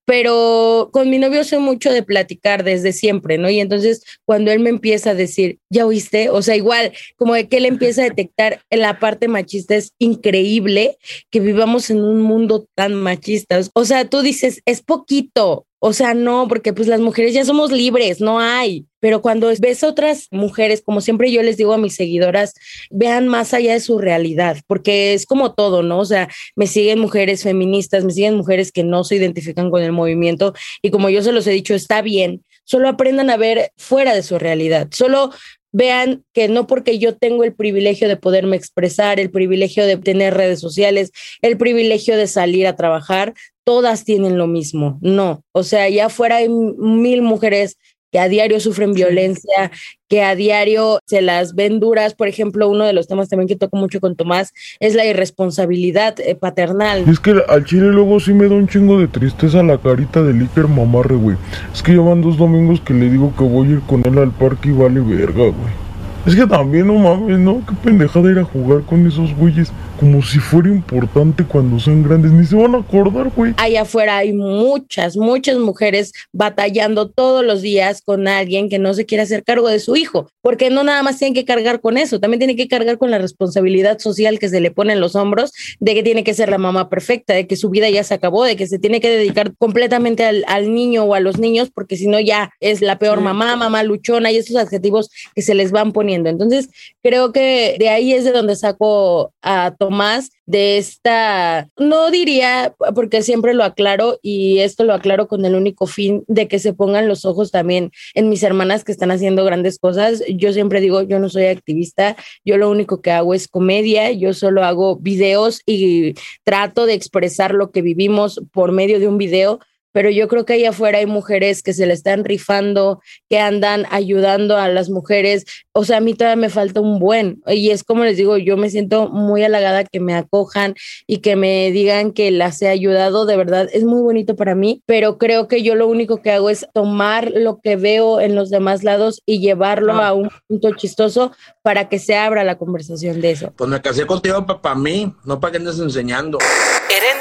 pero 0.05 0.91
con 0.93 1.09
mi 1.09 1.19
novio 1.19 1.45
soy 1.45 1.59
mucho 1.59 1.93
de 1.93 2.03
platicar 2.03 2.65
desde 2.65 2.93
siempre, 2.93 3.39
¿no? 3.39 3.49
Y 3.49 3.61
entonces 3.61 4.03
cuando 4.25 4.51
él 4.51 4.61
me 4.61 4.71
empieza 4.71 5.11
a 5.11 5.15
decir, 5.15 5.59
¿ya 5.71 5.87
oíste? 5.87 6.31
O 6.31 6.43
sea, 6.43 6.57
igual, 6.57 6.93
como 7.17 7.35
de 7.35 7.49
que 7.49 7.59
él 7.59 7.67
empieza 7.67 8.03
a 8.03 8.09
detectar 8.09 8.63
la 8.71 8.99
parte 8.99 9.29
machista, 9.29 9.77
es 9.77 9.93
increíble 9.99 10.97
que 11.31 11.41
vivamos 11.41 11.91
en 11.91 12.03
un 12.03 12.23
mundo 12.23 12.67
tan 12.75 12.95
machista. 12.95 13.61
O 13.75 13.85
sea, 13.85 14.05
tú 14.05 14.23
dices, 14.23 14.63
es 14.65 14.83
poquito, 14.83 15.67
o 15.83 15.95
sea, 15.95 16.13
no, 16.13 16.47
porque 16.47 16.75
pues 16.75 16.89
las 16.89 17.01
mujeres 17.01 17.33
ya 17.33 17.43
somos 17.45 17.73
libres, 17.73 18.21
no 18.21 18.39
hay. 18.39 18.85
Pero 19.01 19.23
cuando 19.23 19.51
ves 19.59 19.83
otras 19.83 20.29
mujeres, 20.31 20.83
como 20.83 21.01
siempre 21.01 21.33
yo 21.33 21.43
les 21.43 21.57
digo 21.57 21.73
a 21.73 21.79
mis 21.79 21.95
seguidoras, 21.95 22.53
vean 22.91 23.29
más 23.29 23.55
allá 23.55 23.73
de 23.73 23.81
su 23.81 23.99
realidad, 23.99 24.59
porque 24.67 25.15
es 25.15 25.25
como 25.25 25.55
todo, 25.55 25.83
¿no? 25.83 26.01
O 26.01 26.05
sea, 26.05 26.29
me 26.55 26.67
siguen 26.67 26.99
mujeres 26.99 27.43
feministas, 27.45 28.05
me 28.05 28.13
siguen 28.13 28.37
mujeres 28.37 28.73
que 28.73 28.85
no 28.85 29.05
se 29.05 29.17
identifican 29.17 29.71
con 29.71 29.83
el 29.83 29.93
movimiento 29.93 30.53
y 30.83 30.91
como 30.91 31.09
yo 31.09 31.23
se 31.23 31.33
los 31.33 31.47
he 31.47 31.53
dicho, 31.53 31.75
está 31.75 32.03
bien, 32.03 32.45
solo 32.65 32.91
aprendan 32.91 33.31
a 33.31 33.39
ver 33.39 33.73
fuera 33.79 34.15
de 34.15 34.23
su 34.23 34.39
realidad, 34.39 34.89
solo 34.93 35.31
vean 35.73 36.25
que 36.33 36.49
no 36.49 36.67
porque 36.67 36.99
yo 36.99 37.17
tengo 37.17 37.45
el 37.45 37.55
privilegio 37.55 38.09
de 38.09 38.17
poderme 38.17 38.57
expresar, 38.57 39.21
el 39.21 39.31
privilegio 39.31 39.87
de 39.87 39.97
tener 39.97 40.35
redes 40.35 40.61
sociales, 40.61 41.13
el 41.43 41.57
privilegio 41.57 42.17
de 42.17 42.27
salir 42.27 42.67
a 42.67 42.77
trabajar, 42.77 43.35
todas 43.71 44.03
tienen 44.03 44.37
lo 44.37 44.49
mismo. 44.49 44.99
No, 45.01 45.45
o 45.53 45.63
sea, 45.63 45.89
ya 45.89 46.07
afuera 46.07 46.39
hay 46.39 46.49
mil 46.49 47.23
mujeres 47.23 47.79
que 48.11 48.19
a 48.19 48.29
diario 48.29 48.59
sufren 48.59 48.95
violencia, 48.95 49.71
que 50.09 50.25
a 50.25 50.35
diario 50.35 50.99
se 51.07 51.23
las 51.23 51.55
ven 51.55 51.79
duras. 51.79 52.15
Por 52.17 52.27
ejemplo, 52.27 52.69
uno 52.69 52.85
de 52.85 52.93
los 52.93 53.07
temas 53.07 53.29
también 53.29 53.47
que 53.47 53.55
toco 53.55 53.77
mucho 53.77 54.01
con 54.01 54.17
Tomás 54.17 54.53
es 54.81 54.97
la 54.97 55.07
irresponsabilidad 55.07 56.19
eh, 56.19 56.35
paternal. 56.35 57.09
Es 57.09 57.21
que 57.21 57.41
al 57.49 57.65
chile 57.65 57.93
luego 57.93 58.19
sí 58.19 58.33
me 58.33 58.49
da 58.49 58.57
un 58.57 58.67
chingo 58.67 58.99
de 58.99 59.07
tristeza 59.07 59.63
la 59.63 59.79
carita 59.79 60.21
de 60.21 60.37
Iker 60.37 60.67
mamarre, 60.67 61.15
güey. 61.15 61.37
Es 61.73 61.81
que 61.81 61.93
llevan 61.93 62.23
dos 62.23 62.37
domingos 62.37 62.81
que 62.81 62.93
le 62.93 63.09
digo 63.09 63.33
que 63.39 63.45
voy 63.45 63.69
a 63.69 63.71
ir 63.71 63.81
con 63.83 64.05
él 64.05 64.19
al 64.19 64.33
parque 64.33 64.71
y 64.71 64.73
vale 64.73 64.99
verga, 64.99 65.45
güey. 65.45 65.91
Es 66.27 66.35
que 66.35 66.45
también 66.45 66.89
no 66.89 66.95
mames, 66.95 67.39
¿no? 67.39 67.63
Qué 67.65 67.73
pendejada 67.85 68.33
ir 68.33 68.41
a 68.41 68.45
jugar 68.45 68.83
con 68.83 69.07
esos 69.07 69.33
güeyes 69.37 69.73
como 70.01 70.23
si 70.23 70.39
fuera 70.39 70.69
importante 70.69 71.45
cuando 71.45 71.79
sean 71.79 72.03
grandes. 72.03 72.33
Ni 72.33 72.45
se 72.47 72.57
van 72.57 72.75
a 72.75 72.79
acordar, 72.79 73.31
güey. 73.37 73.53
Allá 73.59 73.83
afuera 73.83 74.17
hay 74.17 74.33
muchas, 74.33 75.17
muchas 75.17 75.59
mujeres 75.59 76.13
batallando 76.33 77.11
todos 77.11 77.45
los 77.45 77.61
días 77.63 78.03
con 78.03 78.27
alguien 78.27 78.69
que 78.69 78.79
no 78.79 78.95
se 78.95 79.07
quiere 79.07 79.23
hacer 79.23 79.45
cargo 79.45 79.69
de 79.69 79.79
su 79.79 79.97
hijo. 79.97 80.31
Porque 80.43 80.71
no 80.71 80.83
nada 80.85 81.03
más 81.03 81.19
tienen 81.19 81.35
que 81.35 81.45
cargar 81.45 81.81
con 81.81 81.99
eso, 81.99 82.19
también 82.19 82.39
tiene 82.39 82.57
que 82.57 82.69
cargar 82.69 82.99
con 82.99 83.11
la 83.11 83.19
responsabilidad 83.19 83.99
social 83.99 84.39
que 84.39 84.49
se 84.49 84.61
le 84.61 84.71
pone 84.71 84.95
en 84.95 85.01
los 85.01 85.15
hombros 85.15 85.53
de 85.79 85.95
que 85.95 86.03
tiene 86.03 86.25
que 86.25 86.35
ser 86.35 86.49
la 86.49 86.59
mamá 86.59 86.89
perfecta, 86.89 87.35
de 87.35 87.47
que 87.47 87.57
su 87.57 87.69
vida 87.71 87.91
ya 87.91 88.03
se 88.03 88.15
acabó, 88.15 88.45
de 88.45 88.57
que 88.57 88.67
se 88.67 88.79
tiene 88.79 89.01
que 89.01 89.11
dedicar 89.11 89.55
completamente 89.59 90.25
al, 90.25 90.45
al 90.47 90.73
niño 90.73 91.05
o 91.05 91.15
a 91.15 91.21
los 91.21 91.39
niños, 91.39 91.71
porque 91.75 91.97
si 91.97 92.07
no 92.07 92.19
ya 92.21 92.51
es 92.61 92.81
la 92.81 92.99
peor 92.99 93.21
mamá, 93.21 93.57
mamá 93.57 93.83
luchona 93.83 94.33
y 94.33 94.37
esos 94.37 94.57
adjetivos 94.57 95.11
que 95.35 95.43
se 95.43 95.55
les 95.55 95.71
van 95.73 95.93
poniendo 95.93 96.31
entonces, 96.31 96.71
creo 97.03 97.33
que 97.33 97.77
de 97.79 97.89
ahí 97.89 98.13
es 98.13 98.25
de 98.25 98.33
donde 98.33 98.57
saco 98.57 99.33
a 99.43 99.75
Tomás 99.91 100.31
de 100.47 100.79
esta, 100.79 101.69
no 101.77 102.13
diría, 102.13 102.77
porque 102.95 103.23
siempre 103.23 103.55
lo 103.55 103.65
aclaro 103.65 104.21
y 104.23 104.61
esto 104.61 104.85
lo 104.85 104.95
aclaro 104.95 105.27
con 105.27 105.45
el 105.45 105.57
único 105.57 105.89
fin 105.89 106.23
de 106.29 106.47
que 106.47 106.61
se 106.61 106.73
pongan 106.73 107.09
los 107.09 107.25
ojos 107.25 107.51
también 107.51 107.91
en 108.15 108.29
mis 108.29 108.45
hermanas 108.45 108.85
que 108.85 108.93
están 108.93 109.11
haciendo 109.11 109.45
grandes 109.45 109.81
cosas. 109.81 110.23
Yo 110.29 110.53
siempre 110.53 110.81
digo, 110.81 111.03
yo 111.03 111.19
no 111.19 111.29
soy 111.29 111.47
activista, 111.47 112.17
yo 112.45 112.57
lo 112.57 112.71
único 112.71 113.03
que 113.03 113.11
hago 113.11 113.35
es 113.35 113.49
comedia, 113.49 114.13
yo 114.13 114.33
solo 114.33 114.63
hago 114.63 114.95
videos 114.95 115.61
y 115.67 116.15
trato 116.45 116.87
de 116.87 116.95
expresar 116.95 117.53
lo 117.53 117.73
que 117.73 117.83
vivimos 117.83 118.41
por 118.53 118.71
medio 118.71 119.01
de 119.01 119.09
un 119.09 119.19
video 119.19 119.59
pero 119.93 120.11
yo 120.11 120.29
creo 120.29 120.45
que 120.45 120.55
allá 120.55 120.71
afuera 120.71 120.99
hay 120.99 121.07
mujeres 121.07 121.63
que 121.63 121.73
se 121.73 121.87
le 121.87 121.95
están 121.95 122.25
rifando, 122.25 123.01
que 123.29 123.39
andan 123.39 123.87
ayudando 123.91 124.57
a 124.57 124.69
las 124.69 124.91
mujeres. 124.91 125.45
O 125.73 125.85
sea, 125.85 125.99
a 125.99 126.01
mí 126.01 126.15
todavía 126.15 126.37
me 126.37 126.51
falta 126.51 126.81
un 126.81 126.99
buen. 126.99 127.43
Y 127.47 127.71
es 127.71 127.85
como 127.85 128.05
les 128.05 128.17
digo, 128.17 128.37
yo 128.37 128.57
me 128.57 128.71
siento 128.71 129.09
muy 129.09 129.43
halagada 129.43 129.85
que 129.85 130.01
me 130.01 130.15
acojan 130.15 130.75
y 131.07 131.19
que 131.19 131.37
me 131.37 131.71
digan 131.73 132.13
que 132.13 132.31
las 132.31 132.61
he 132.63 132.69
ayudado. 132.69 133.27
De 133.27 133.37
verdad, 133.37 133.69
es 133.73 133.85
muy 133.85 134.03
bonito 134.03 134.37
para 134.37 134.55
mí, 134.55 134.83
pero 134.87 135.19
creo 135.19 135.49
que 135.49 135.63
yo 135.63 135.75
lo 135.75 135.89
único 135.89 136.23
que 136.23 136.31
hago 136.31 136.51
es 136.51 136.67
tomar 136.73 137.31
lo 137.35 137.61
que 137.61 137.77
veo 137.77 138.21
en 138.21 138.35
los 138.35 138.51
demás 138.51 138.85
lados 138.85 139.23
y 139.27 139.41
llevarlo 139.41 139.95
a 139.95 140.13
un 140.13 140.31
punto 140.49 140.75
chistoso 140.75 141.33
para 141.63 141.89
que 141.89 141.99
se 141.99 142.17
abra 142.17 142.45
la 142.45 142.59
conversación 142.59 143.21
de 143.21 143.33
eso. 143.33 143.53
Pues 143.57 143.69
me 143.69 143.81
casé 143.81 144.07
contigo 144.07 144.47
para 144.47 144.75
mí, 144.75 145.13
no 145.25 145.41
para 145.41 145.53
que 145.53 145.59
andes 145.59 145.79
enseñando. 145.79 146.39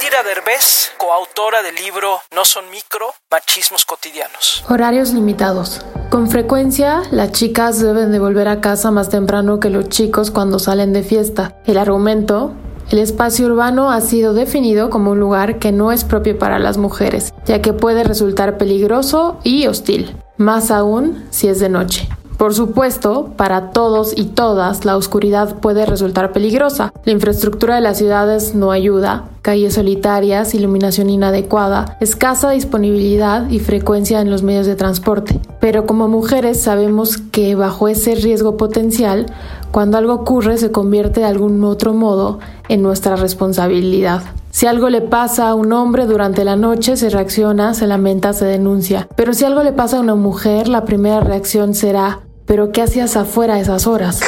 Erendira 0.09 0.23
Derbez, 0.33 0.91
coautora 0.97 1.61
del 1.61 1.75
libro 1.75 2.19
No 2.33 2.43
son 2.43 2.69
micro, 2.71 3.07
machismos 3.29 3.85
cotidianos. 3.85 4.63
Horarios 4.67 5.13
limitados. 5.13 5.81
Con 6.09 6.29
frecuencia, 6.29 7.03
las 7.11 7.31
chicas 7.31 7.79
deben 7.79 8.11
de 8.11 8.17
volver 8.17 8.47
a 8.47 8.59
casa 8.59 8.89
más 8.89 9.09
temprano 9.09 9.59
que 9.59 9.69
los 9.69 9.89
chicos 9.89 10.31
cuando 10.31 10.57
salen 10.57 10.93
de 10.93 11.03
fiesta. 11.03 11.57
El 11.65 11.77
argumento, 11.77 12.53
el 12.89 12.97
espacio 12.97 13.45
urbano 13.45 13.91
ha 13.91 14.01
sido 14.01 14.33
definido 14.33 14.89
como 14.89 15.11
un 15.11 15.19
lugar 15.19 15.59
que 15.59 15.71
no 15.71 15.91
es 15.91 16.03
propio 16.03 16.39
para 16.39 16.57
las 16.57 16.77
mujeres, 16.77 17.33
ya 17.45 17.61
que 17.61 17.73
puede 17.73 18.03
resultar 18.03 18.57
peligroso 18.57 19.39
y 19.43 19.67
hostil, 19.67 20.17
más 20.37 20.71
aún 20.71 21.27
si 21.29 21.49
es 21.49 21.59
de 21.59 21.69
noche. 21.69 22.09
Por 22.39 22.53
supuesto, 22.53 23.33
para 23.35 23.71
todos 23.71 24.13
y 24.17 24.23
todas 24.23 24.85
la 24.85 24.95
oscuridad 24.95 25.57
puede 25.57 25.85
resultar 25.85 26.31
peligrosa. 26.31 26.93
La 27.03 27.11
infraestructura 27.11 27.75
de 27.75 27.81
las 27.81 27.97
ciudades 27.97 28.55
no 28.55 28.71
ayuda, 28.71 29.25
calles 29.41 29.73
solitarias, 29.73 30.55
iluminación 30.55 31.09
inadecuada, 31.09 31.97
escasa 31.99 32.51
disponibilidad 32.51 33.49
y 33.49 33.59
frecuencia 33.59 34.21
en 34.21 34.31
los 34.31 34.41
medios 34.41 34.67
de 34.67 34.77
transporte. 34.77 35.37
Pero 35.59 35.85
como 35.85 36.07
mujeres 36.07 36.61
sabemos 36.61 37.17
que 37.17 37.55
bajo 37.55 37.89
ese 37.89 38.15
riesgo 38.15 38.55
potencial, 38.55 39.25
cuando 39.71 39.97
algo 39.97 40.13
ocurre 40.13 40.57
se 40.57 40.71
convierte 40.71 41.19
de 41.19 41.25
algún 41.25 41.61
otro 41.65 41.93
modo 41.93 42.39
en 42.69 42.81
nuestra 42.81 43.17
responsabilidad. 43.17 44.23
Si 44.49 44.65
algo 44.65 44.89
le 44.89 45.01
pasa 45.01 45.49
a 45.49 45.55
un 45.55 45.73
hombre 45.73 46.05
durante 46.05 46.45
la 46.45 46.55
noche, 46.55 46.95
se 46.95 47.09
reacciona, 47.09 47.73
se 47.73 47.85
lamenta, 47.85 48.31
se 48.31 48.45
denuncia. 48.45 49.09
Pero 49.17 49.33
si 49.33 49.43
algo 49.43 49.61
le 49.61 49.73
pasa 49.73 49.97
a 49.97 49.99
una 49.99 50.15
mujer, 50.15 50.69
la 50.69 50.85
primera 50.85 51.19
reacción 51.19 51.75
será 51.75 52.21
pero 52.49 52.71
¿qué 52.71 52.81
hacías 52.81 53.15
afuera 53.15 53.53
a 53.53 53.59
esas 53.59 53.85
horas? 53.85 54.21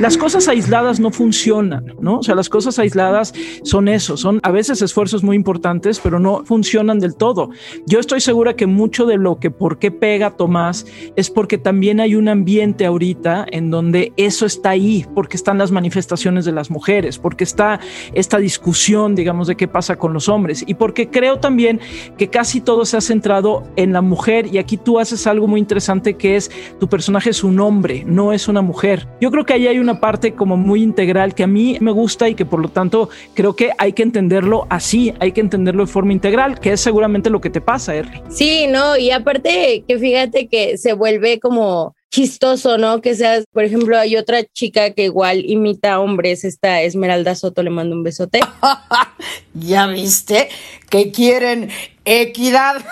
Las 0.00 0.16
cosas 0.16 0.48
aisladas 0.48 1.00
no 1.00 1.10
funcionan, 1.10 1.94
¿no? 2.00 2.18
O 2.18 2.22
sea, 2.22 2.34
las 2.34 2.48
cosas 2.48 2.78
aisladas 2.78 3.32
son 3.62 3.88
eso, 3.88 4.16
son 4.16 4.40
a 4.42 4.50
veces 4.50 4.82
esfuerzos 4.82 5.22
muy 5.22 5.36
importantes, 5.36 6.00
pero 6.00 6.18
no 6.18 6.44
funcionan 6.44 6.98
del 6.98 7.16
todo. 7.16 7.50
Yo 7.86 7.98
estoy 7.98 8.20
segura 8.20 8.54
que 8.54 8.66
mucho 8.66 9.06
de 9.06 9.16
lo 9.16 9.38
que 9.38 9.50
por 9.50 9.78
qué 9.78 9.90
pega 9.90 10.36
Tomás 10.36 10.86
es 11.16 11.30
porque 11.30 11.58
también 11.58 12.00
hay 12.00 12.14
un 12.14 12.28
ambiente 12.28 12.86
ahorita 12.86 13.46
en 13.50 13.70
donde 13.70 14.12
eso 14.16 14.46
está 14.46 14.70
ahí, 14.70 15.06
porque 15.14 15.36
están 15.36 15.58
las 15.58 15.72
manifestaciones 15.72 16.44
de 16.44 16.52
las 16.52 16.70
mujeres, 16.70 17.18
porque 17.18 17.44
está 17.44 17.80
esta 18.12 18.38
discusión, 18.38 19.14
digamos, 19.14 19.48
de 19.48 19.56
qué 19.56 19.68
pasa 19.68 19.96
con 19.96 20.12
los 20.12 20.28
hombres 20.28 20.64
y 20.66 20.74
porque 20.74 21.08
creo 21.08 21.38
también 21.38 21.80
que 22.16 22.28
casi 22.28 22.60
todo 22.60 22.84
se 22.84 22.96
ha 22.96 23.00
centrado 23.00 23.64
en 23.76 23.92
la 23.92 24.02
mujer 24.02 24.46
y 24.52 24.58
aquí 24.58 24.76
tú 24.76 24.98
haces 24.98 25.26
algo 25.26 25.46
muy 25.46 25.60
interesante 25.60 26.14
que 26.14 26.36
es 26.36 26.50
tu 26.78 26.88
personaje 26.88 27.30
es 27.30 27.44
un 27.44 27.60
hombre, 27.60 28.04
no 28.06 28.32
es 28.32 28.48
una 28.48 28.62
mujer. 28.62 29.08
Yo 29.20 29.30
creo 29.30 29.37
que 29.44 29.54
ahí 29.54 29.66
hay 29.66 29.78
una 29.78 30.00
parte 30.00 30.34
como 30.34 30.56
muy 30.56 30.82
integral 30.82 31.34
que 31.34 31.44
a 31.44 31.46
mí 31.46 31.76
me 31.80 31.90
gusta 31.90 32.28
y 32.28 32.34
que 32.34 32.46
por 32.46 32.60
lo 32.60 32.68
tanto 32.68 33.08
creo 33.34 33.54
que 33.56 33.72
hay 33.78 33.92
que 33.92 34.02
entenderlo 34.02 34.66
así, 34.70 35.14
hay 35.20 35.32
que 35.32 35.40
entenderlo 35.40 35.86
de 35.86 35.92
forma 35.92 36.12
integral, 36.12 36.60
que 36.60 36.72
es 36.72 36.80
seguramente 36.80 37.30
lo 37.30 37.40
que 37.40 37.50
te 37.50 37.60
pasa, 37.60 37.94
Erly. 37.94 38.22
Sí, 38.28 38.66
no, 38.68 38.96
y 38.96 39.10
aparte 39.10 39.84
que 39.86 39.98
fíjate 39.98 40.48
que 40.48 40.78
se 40.78 40.92
vuelve 40.92 41.40
como 41.40 41.94
chistoso, 42.10 42.78
¿no? 42.78 43.00
Que 43.00 43.14
seas, 43.14 43.44
por 43.52 43.64
ejemplo, 43.64 43.98
hay 43.98 44.16
otra 44.16 44.44
chica 44.44 44.90
que 44.90 45.04
igual 45.04 45.44
imita 45.44 45.94
a 45.94 46.00
hombres, 46.00 46.44
esta 46.44 46.82
Esmeralda 46.82 47.34
Soto, 47.34 47.62
le 47.62 47.70
mando 47.70 47.94
un 47.94 48.02
besote. 48.02 48.40
¿Ya 49.54 49.86
viste? 49.86 50.48
Que 50.88 51.12
quieren 51.12 51.70
equidad. 52.04 52.84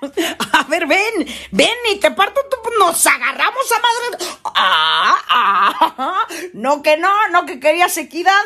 A 0.52 0.62
ver, 0.64 0.86
ven, 0.86 1.26
ven 1.50 1.76
y 1.92 1.98
te 1.98 2.10
parto, 2.10 2.40
nos 2.78 3.06
agarramos 3.06 3.72
a 3.72 3.80
madre. 3.80 4.30
Ah, 4.54 5.18
ah, 5.28 6.26
no 6.52 6.82
que 6.82 6.96
no, 6.96 7.28
no 7.28 7.46
que 7.46 7.60
querías 7.60 7.96
equidad. 7.96 8.42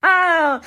Ah, 0.00 0.60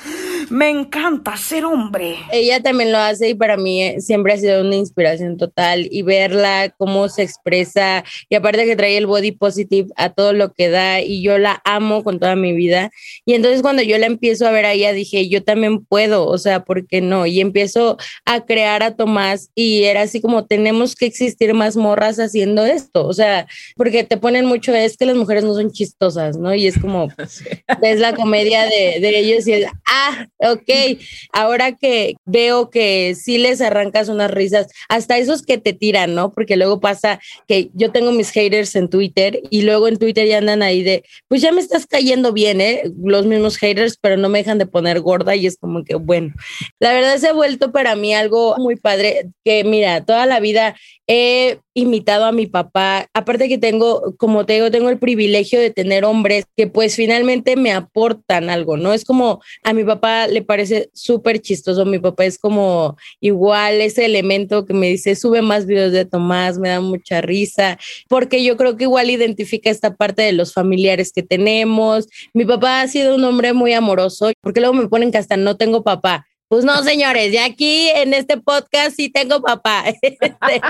me 0.50 0.68
encanta 0.68 1.38
ser 1.38 1.64
hombre. 1.64 2.18
Ella 2.30 2.62
también 2.62 2.92
lo 2.92 2.98
hace 2.98 3.30
y 3.30 3.34
para 3.34 3.56
mí 3.56 3.82
eh, 3.82 4.00
siempre 4.02 4.34
ha 4.34 4.36
sido 4.36 4.60
una 4.60 4.76
inspiración 4.76 5.38
total 5.38 5.88
y 5.90 6.02
verla 6.02 6.74
cómo 6.76 7.08
se 7.08 7.22
expresa 7.22 8.04
y 8.28 8.34
aparte 8.34 8.66
que 8.66 8.76
trae 8.76 8.98
el 8.98 9.06
body 9.06 9.32
positive 9.32 9.88
a 9.96 10.10
todo 10.10 10.34
lo 10.34 10.52
que 10.52 10.68
da 10.68 11.00
y 11.00 11.22
yo 11.22 11.38
la 11.38 11.62
amo 11.64 12.04
con 12.04 12.20
toda 12.20 12.36
mi 12.36 12.52
vida 12.52 12.90
y 13.24 13.32
entonces 13.32 13.62
cuando 13.62 13.82
yo 13.82 13.96
la 13.96 14.04
empiezo 14.04 14.46
a 14.46 14.50
ver 14.50 14.66
a 14.66 14.72
ella 14.72 14.92
dije 14.92 15.26
yo 15.30 15.42
también 15.42 15.82
puedo, 15.82 16.26
o 16.26 16.36
sea, 16.36 16.64
¿por 16.64 16.86
qué 16.86 17.00
no? 17.00 17.24
Y 17.24 17.40
empiezo 17.40 17.96
a 18.26 18.44
crear 18.44 18.82
a 18.82 18.96
Tomás 18.96 19.50
y 19.54 19.84
era 19.84 20.02
así 20.02 20.20
como 20.20 20.44
tenemos 20.44 20.94
que 20.94 21.06
existir 21.06 21.54
más 21.54 21.76
morras 21.76 22.18
haciendo 22.18 22.66
esto, 22.66 23.06
o 23.06 23.14
sea, 23.14 23.46
porque 23.76 24.04
te 24.04 24.18
ponen 24.18 24.44
mucho 24.44 24.74
es 24.74 24.98
que 24.98 25.06
las 25.06 25.16
mujeres 25.16 25.44
no 25.44 25.54
son 25.54 25.70
chistosas, 25.70 26.36
¿no? 26.36 26.54
Y 26.54 26.66
es 26.66 26.78
como, 26.78 27.08
es 27.82 27.98
la 27.98 28.14
comedia 28.14 28.64
de, 28.64 28.98
de 29.00 29.21
ellos 29.30 29.46
y 29.46 29.64
ah, 29.86 30.26
ok, 30.38 30.98
ahora 31.32 31.76
que 31.76 32.14
veo 32.24 32.70
que 32.70 33.14
sí 33.14 33.38
les 33.38 33.60
arrancas 33.60 34.08
unas 34.08 34.30
risas, 34.30 34.68
hasta 34.88 35.18
esos 35.18 35.42
que 35.42 35.58
te 35.58 35.72
tiran, 35.72 36.14
¿no? 36.14 36.32
Porque 36.32 36.56
luego 36.56 36.80
pasa 36.80 37.20
que 37.46 37.70
yo 37.74 37.92
tengo 37.92 38.12
mis 38.12 38.30
haters 38.30 38.74
en 38.76 38.88
Twitter 38.88 39.40
y 39.50 39.62
luego 39.62 39.88
en 39.88 39.98
Twitter 39.98 40.26
ya 40.26 40.38
andan 40.38 40.62
ahí 40.62 40.82
de, 40.82 41.04
pues 41.28 41.42
ya 41.42 41.52
me 41.52 41.60
estás 41.60 41.86
cayendo 41.86 42.32
bien, 42.32 42.60
¿eh? 42.60 42.82
Los 43.02 43.26
mismos 43.26 43.56
haters, 43.56 43.96
pero 44.00 44.16
no 44.16 44.28
me 44.28 44.38
dejan 44.38 44.58
de 44.58 44.66
poner 44.66 45.00
gorda 45.00 45.36
y 45.36 45.46
es 45.46 45.56
como 45.58 45.84
que, 45.84 45.94
bueno, 45.94 46.32
la 46.80 46.92
verdad 46.92 47.16
se 47.18 47.28
ha 47.28 47.32
vuelto 47.32 47.72
para 47.72 47.96
mí 47.96 48.14
algo 48.14 48.56
muy 48.58 48.76
padre, 48.76 49.28
que 49.44 49.64
mira, 49.64 50.04
toda 50.04 50.26
la 50.26 50.40
vida 50.40 50.74
he 51.06 51.58
imitado 51.74 52.24
a 52.24 52.32
mi 52.32 52.46
papá. 52.46 53.08
Aparte 53.14 53.48
que 53.48 53.58
tengo, 53.58 54.14
como 54.18 54.44
te 54.46 54.54
digo, 54.54 54.70
tengo 54.70 54.90
el 54.90 54.98
privilegio 54.98 55.60
de 55.60 55.70
tener 55.70 56.04
hombres 56.04 56.44
que 56.56 56.66
pues 56.66 56.96
finalmente 56.96 57.56
me 57.56 57.72
aportan 57.72 58.50
algo, 58.50 58.76
¿no? 58.76 58.92
Es 58.92 59.04
como 59.04 59.40
a 59.64 59.72
mi 59.72 59.84
papá 59.84 60.26
le 60.26 60.42
parece 60.42 60.90
súper 60.92 61.40
chistoso. 61.40 61.84
Mi 61.84 61.98
papá 61.98 62.24
es 62.24 62.38
como 62.38 62.96
igual 63.20 63.80
ese 63.80 64.04
elemento 64.04 64.66
que 64.66 64.74
me 64.74 64.88
dice, 64.88 65.16
sube 65.16 65.42
más 65.42 65.66
videos 65.66 65.92
de 65.92 66.04
Tomás, 66.04 66.58
me 66.58 66.68
da 66.68 66.80
mucha 66.80 67.20
risa, 67.20 67.78
porque 68.08 68.44
yo 68.44 68.56
creo 68.56 68.76
que 68.76 68.84
igual 68.84 69.10
identifica 69.10 69.70
esta 69.70 69.96
parte 69.96 70.22
de 70.22 70.32
los 70.32 70.52
familiares 70.52 71.12
que 71.12 71.22
tenemos. 71.22 72.08
Mi 72.34 72.44
papá 72.44 72.82
ha 72.82 72.88
sido 72.88 73.14
un 73.14 73.24
hombre 73.24 73.52
muy 73.52 73.72
amoroso, 73.72 74.32
porque 74.40 74.60
luego 74.60 74.74
me 74.74 74.88
ponen 74.88 75.12
que 75.12 75.18
hasta 75.18 75.36
no 75.36 75.56
tengo 75.56 75.82
papá. 75.82 76.26
Pues 76.52 76.66
no, 76.66 76.82
señores, 76.82 77.32
ya 77.32 77.46
aquí 77.46 77.88
en 77.88 78.12
este 78.12 78.36
podcast 78.36 78.94
sí 78.94 79.08
tengo 79.08 79.40
papá. 79.40 79.84
Este, 80.02 80.60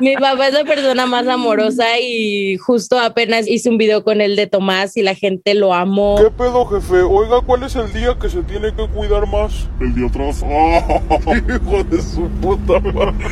mi 0.00 0.14
papá 0.16 0.48
es 0.48 0.54
la 0.54 0.64
persona 0.64 1.04
más 1.04 1.26
amorosa 1.28 2.00
y 2.00 2.56
justo 2.56 2.98
apenas 2.98 3.46
hice 3.46 3.68
un 3.68 3.76
video 3.76 4.02
con 4.02 4.22
él 4.22 4.34
de 4.34 4.46
Tomás 4.46 4.96
y 4.96 5.02
la 5.02 5.14
gente 5.14 5.52
lo 5.52 5.74
amó. 5.74 6.16
¿Qué 6.16 6.30
pedo, 6.30 6.64
jefe? 6.64 7.02
Oiga, 7.02 7.42
¿cuál 7.42 7.64
es 7.64 7.76
el 7.76 7.92
día 7.92 8.16
que 8.18 8.30
se 8.30 8.42
tiene 8.44 8.74
que 8.74 8.88
cuidar 8.88 9.26
más? 9.26 9.68
El 9.78 9.94
día 9.94 10.06
atrás. 10.06 10.42
hijo 10.42 11.84
de 11.84 12.00
su 12.00 12.28
puta 12.40 12.80
madre! 12.80 13.26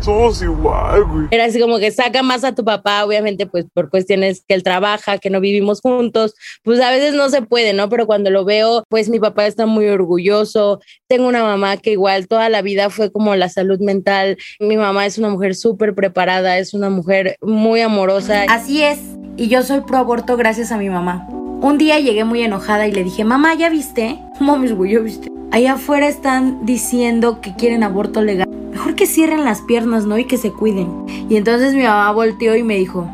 Somos 0.00 0.40
igual, 0.42 1.04
güey. 1.04 1.26
Era 1.30 1.46
así 1.46 1.60
como 1.60 1.78
que 1.78 1.90
saca 1.90 2.22
más 2.22 2.44
a 2.44 2.54
tu 2.54 2.64
papá, 2.64 3.04
obviamente, 3.04 3.46
pues 3.46 3.66
por 3.74 3.90
cuestiones 3.90 4.44
que 4.46 4.54
él 4.54 4.62
trabaja, 4.62 5.18
que 5.18 5.28
no 5.28 5.40
vivimos 5.40 5.80
juntos, 5.80 6.34
pues 6.62 6.80
a 6.80 6.90
veces 6.90 7.14
no 7.14 7.28
se 7.30 7.42
puede, 7.42 7.72
¿no? 7.72 7.88
Pero 7.88 8.06
cuando 8.06 8.30
lo 8.30 8.44
veo, 8.44 8.84
pues 8.88 9.08
mi 9.08 9.18
papá 9.18 9.46
está 9.46 9.66
muy 9.66 9.88
orgulloso. 9.88 10.80
Tengo 11.08 11.26
una 11.26 11.42
mamá 11.48 11.76
que 11.76 11.92
igual 11.92 12.28
toda 12.28 12.48
la 12.48 12.62
vida 12.62 12.90
fue 12.90 13.10
como 13.10 13.34
la 13.34 13.48
salud 13.48 13.80
mental. 13.80 14.38
Mi 14.60 14.76
mamá 14.76 15.06
es 15.06 15.18
una 15.18 15.30
mujer 15.30 15.54
súper 15.54 15.94
preparada, 15.94 16.58
es 16.58 16.74
una 16.74 16.90
mujer 16.90 17.36
muy 17.40 17.80
amorosa. 17.80 18.44
Así 18.48 18.82
es, 18.82 18.98
y 19.36 19.48
yo 19.48 19.62
soy 19.62 19.80
pro 19.80 19.98
aborto 19.98 20.36
gracias 20.36 20.72
a 20.72 20.78
mi 20.78 20.90
mamá. 20.90 21.26
Un 21.60 21.78
día 21.78 21.98
llegué 21.98 22.24
muy 22.24 22.42
enojada 22.42 22.86
y 22.86 22.92
le 22.92 23.02
dije, 23.02 23.24
mamá, 23.24 23.54
¿ya 23.54 23.68
viste? 23.68 24.18
Mames, 24.40 24.74
güey, 24.74 24.92
¿ya 24.92 25.00
viste? 25.00 25.28
Allá 25.50 25.74
afuera 25.74 26.08
están 26.08 26.66
diciendo 26.66 27.40
que 27.40 27.54
quieren 27.54 27.82
aborto 27.82 28.22
legal. 28.22 28.48
Mejor 28.70 28.94
que 28.94 29.06
cierren 29.06 29.44
las 29.44 29.62
piernas, 29.62 30.04
¿no? 30.04 30.18
Y 30.18 30.24
que 30.24 30.36
se 30.36 30.52
cuiden. 30.52 31.06
Y 31.28 31.36
entonces 31.36 31.74
mi 31.74 31.82
mamá 31.82 32.12
volteó 32.12 32.54
y 32.54 32.62
me 32.62 32.76
dijo, 32.76 33.10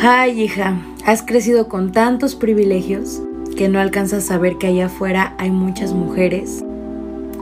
ay 0.00 0.42
hija, 0.42 0.76
has 1.06 1.22
crecido 1.22 1.68
con 1.68 1.92
tantos 1.92 2.34
privilegios 2.34 3.22
que 3.56 3.68
no 3.68 3.80
alcanzas 3.80 4.30
a 4.30 4.38
ver 4.38 4.58
que 4.58 4.66
allá 4.66 4.86
afuera 4.86 5.34
hay 5.38 5.50
muchas 5.50 5.92
mujeres 5.92 6.64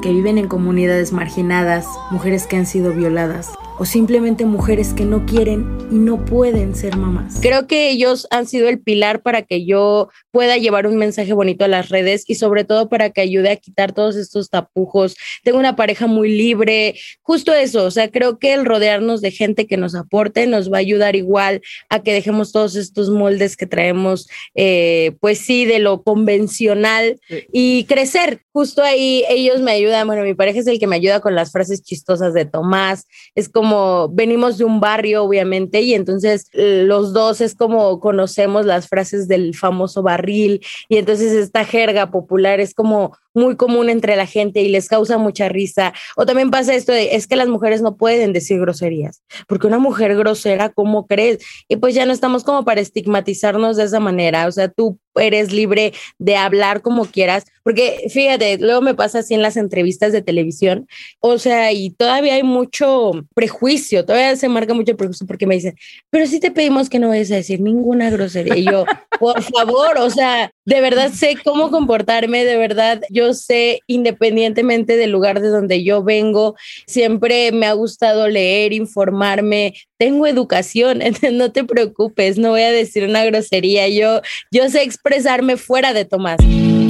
que 0.01 0.13
viven 0.13 0.39
en 0.39 0.49
comunidades 0.49 1.13
marginadas, 1.13 1.87
mujeres 2.11 2.47
que 2.47 2.57
han 2.57 2.67
sido 2.67 2.93
violadas 2.93 3.51
o 3.81 3.87
simplemente 3.87 4.45
mujeres 4.45 4.93
que 4.93 5.07
no 5.07 5.25
quieren 5.25 5.66
y 5.90 5.95
no 5.95 6.23
pueden 6.27 6.75
ser 6.75 6.99
mamás. 6.99 7.38
Creo 7.40 7.66
que 7.66 7.88
ellos 7.88 8.27
han 8.31 8.47
sido 8.47 8.69
el 8.69 8.79
pilar 8.79 9.23
para 9.23 9.40
que 9.40 9.64
yo 9.64 10.11
pueda 10.31 10.59
llevar 10.59 10.87
un 10.87 10.99
mensaje 10.99 11.33
bonito 11.33 11.64
a 11.64 11.69
las 11.69 11.88
redes 11.88 12.25
y 12.29 12.35
sobre 12.35 12.64
todo 12.64 12.90
para 12.90 13.09
que 13.09 13.23
ayude 13.23 13.51
a 13.51 13.57
quitar 13.57 13.93
todos 13.93 14.16
estos 14.16 14.51
tapujos. 14.51 15.16
Tengo 15.45 15.59
una 15.59 15.77
pareja 15.77 16.07
muy 16.07 16.29
libre, 16.29 16.95
justo 17.23 17.55
eso, 17.55 17.87
o 17.87 17.90
sea, 17.90 18.11
creo 18.11 18.38
que 18.38 18.53
el 18.53 18.66
rodearnos 18.66 19.23
de 19.23 19.31
gente 19.31 19.66
que 19.66 19.79
nos 19.79 19.95
aporte 19.95 20.47
nos 20.47 20.71
va 20.71 20.77
a 20.77 20.81
ayudar 20.81 21.16
igual 21.16 21.62
a 21.88 22.03
que 22.03 22.12
dejemos 22.12 22.53
todos 22.53 22.77
estos 22.77 23.09
moldes 23.09 23.57
que 23.57 23.66
traemos, 23.66 24.29
eh, 24.55 25.12
pues 25.21 25.38
sí, 25.38 25.64
de 25.64 25.79
lo 25.79 26.03
convencional 26.03 27.19
y 27.51 27.85
crecer. 27.85 28.43
Justo 28.53 28.83
ahí 28.83 29.25
ellos 29.31 29.62
me 29.62 29.73
ayudan, 29.73 30.07
bueno, 30.07 30.23
mi 30.23 30.35
pareja 30.35 30.61
es 30.61 30.66
el 30.66 30.79
que 30.79 30.87
me 30.87 30.97
ayuda 30.97 31.21
con 31.21 31.35
las 31.35 31.51
frases 31.51 31.83
chistosas 31.83 32.35
de 32.35 32.45
Tomás, 32.45 33.07
es 33.35 33.49
como 33.49 33.70
venimos 34.11 34.59
de 34.59 34.65
un 34.65 34.81
barrio, 34.81 35.25
obviamente, 35.25 35.81
y 35.81 35.95
entonces 35.95 36.49
eh, 36.53 36.85
los 36.87 37.13
dos 37.13 37.41
es 37.41 37.55
como 37.55 38.01
conocemos 38.01 38.67
las 38.67 38.89
frases 38.89 39.29
del 39.29 39.55
famoso 39.55 40.03
barril, 40.03 40.61
y 40.89 40.97
entonces 40.97 41.33
esta 41.33 41.65
jerga 41.65 42.11
popular 42.11 42.61
es 42.61 42.75
como 42.75 43.17
muy 43.35 43.57
común 43.57 43.90
entre 43.90 44.16
la 44.16 44.27
gente 44.27 44.61
y 44.62 44.69
les 44.69 44.88
causa 44.88 45.19
mucha 45.19 45.49
risa. 45.49 45.93
O 46.16 46.27
también 46.27 46.51
pasa 46.51 46.75
esto 46.75 46.93
de, 46.93 47.14
es 47.14 47.27
que 47.27 47.37
las 47.37 47.49
mujeres 47.49 47.83
no 47.83 47.97
pueden 47.97 48.33
decir 48.33 48.61
groserías, 48.61 49.23
porque 49.47 49.66
una 49.66 49.79
mujer 49.79 50.16
grosera, 50.16 50.71
¿cómo 50.71 51.07
crees? 51.07 51.38
Y 51.69 51.77
pues 51.77 51.95
ya 51.95 52.07
no 52.07 52.12
estamos 52.12 52.45
como 52.45 52.64
para 52.64 52.81
estigmatizarnos 52.81 53.77
de 53.77 53.85
esa 53.85 54.01
manera. 54.01 54.47
O 54.47 54.53
sea, 54.53 54.69
tú 54.69 54.99
eres 55.16 55.53
libre 55.53 55.93
de 56.19 56.37
hablar 56.37 56.83
como 56.83 57.05
quieras, 57.05 57.45
porque 57.62 58.07
fíjate, 58.11 58.59
luego 58.59 58.81
me 58.81 58.95
pasa 58.95 59.21
así 59.21 59.35
en 59.35 59.43
las 59.43 59.57
entrevistas 59.57 60.12
de 60.12 60.23
televisión, 60.23 60.87
o 61.21 61.38
sea, 61.38 61.73
y 61.73 61.90
todavía 61.90 62.35
hay 62.35 62.43
mucho 62.43 63.12
prejuicio, 63.35 64.05
todavía 64.05 64.37
se 64.37 64.49
marca 64.49 64.75
mucho 64.75 64.97
prejuicio 64.97 65.27
porque 65.27 65.47
me 65.47 65.57
dicen, 65.57 65.75
pero 66.11 66.27
sí 66.27 66.40
te 66.40 66.51
pedimos 66.51 66.88
que 66.88 66.99
no 66.99 67.09
vayas 67.09 67.31
a 67.33 67.37
decir 67.37 67.61
ninguna 67.61 68.11
grosería. 68.11 68.57
Y 68.57 68.64
yo, 68.64 68.85
por 69.21 69.43
favor, 69.43 69.99
o 69.99 70.09
sea, 70.09 70.51
de 70.65 70.81
verdad 70.81 71.13
sé 71.13 71.37
cómo 71.45 71.71
comportarme, 71.71 72.43
de 72.43 72.57
verdad 72.57 73.03
yo 73.11 73.35
sé, 73.35 73.81
independientemente 73.87 74.97
del 74.97 75.11
lugar 75.11 75.41
de 75.43 75.49
donde 75.49 75.85
yo 75.85 76.03
vengo, 76.03 76.57
siempre 76.87 77.53
me 77.53 77.67
ha 77.67 77.75
gustado 77.75 78.29
leer, 78.29 78.73
informarme, 78.73 79.75
tengo 80.01 80.27
educación, 80.27 81.01
no 81.33 81.53
te 81.53 81.63
preocupes, 81.63 82.39
no 82.39 82.49
voy 82.49 82.63
a 82.63 82.71
decir 82.71 83.05
una 83.05 83.23
grosería, 83.23 83.87
yo, 83.89 84.23
yo 84.51 84.71
sé 84.71 84.83
expresarme 84.83 85.59
fuera 85.59 85.93
de 85.93 86.07
Tomás. 86.07 86.39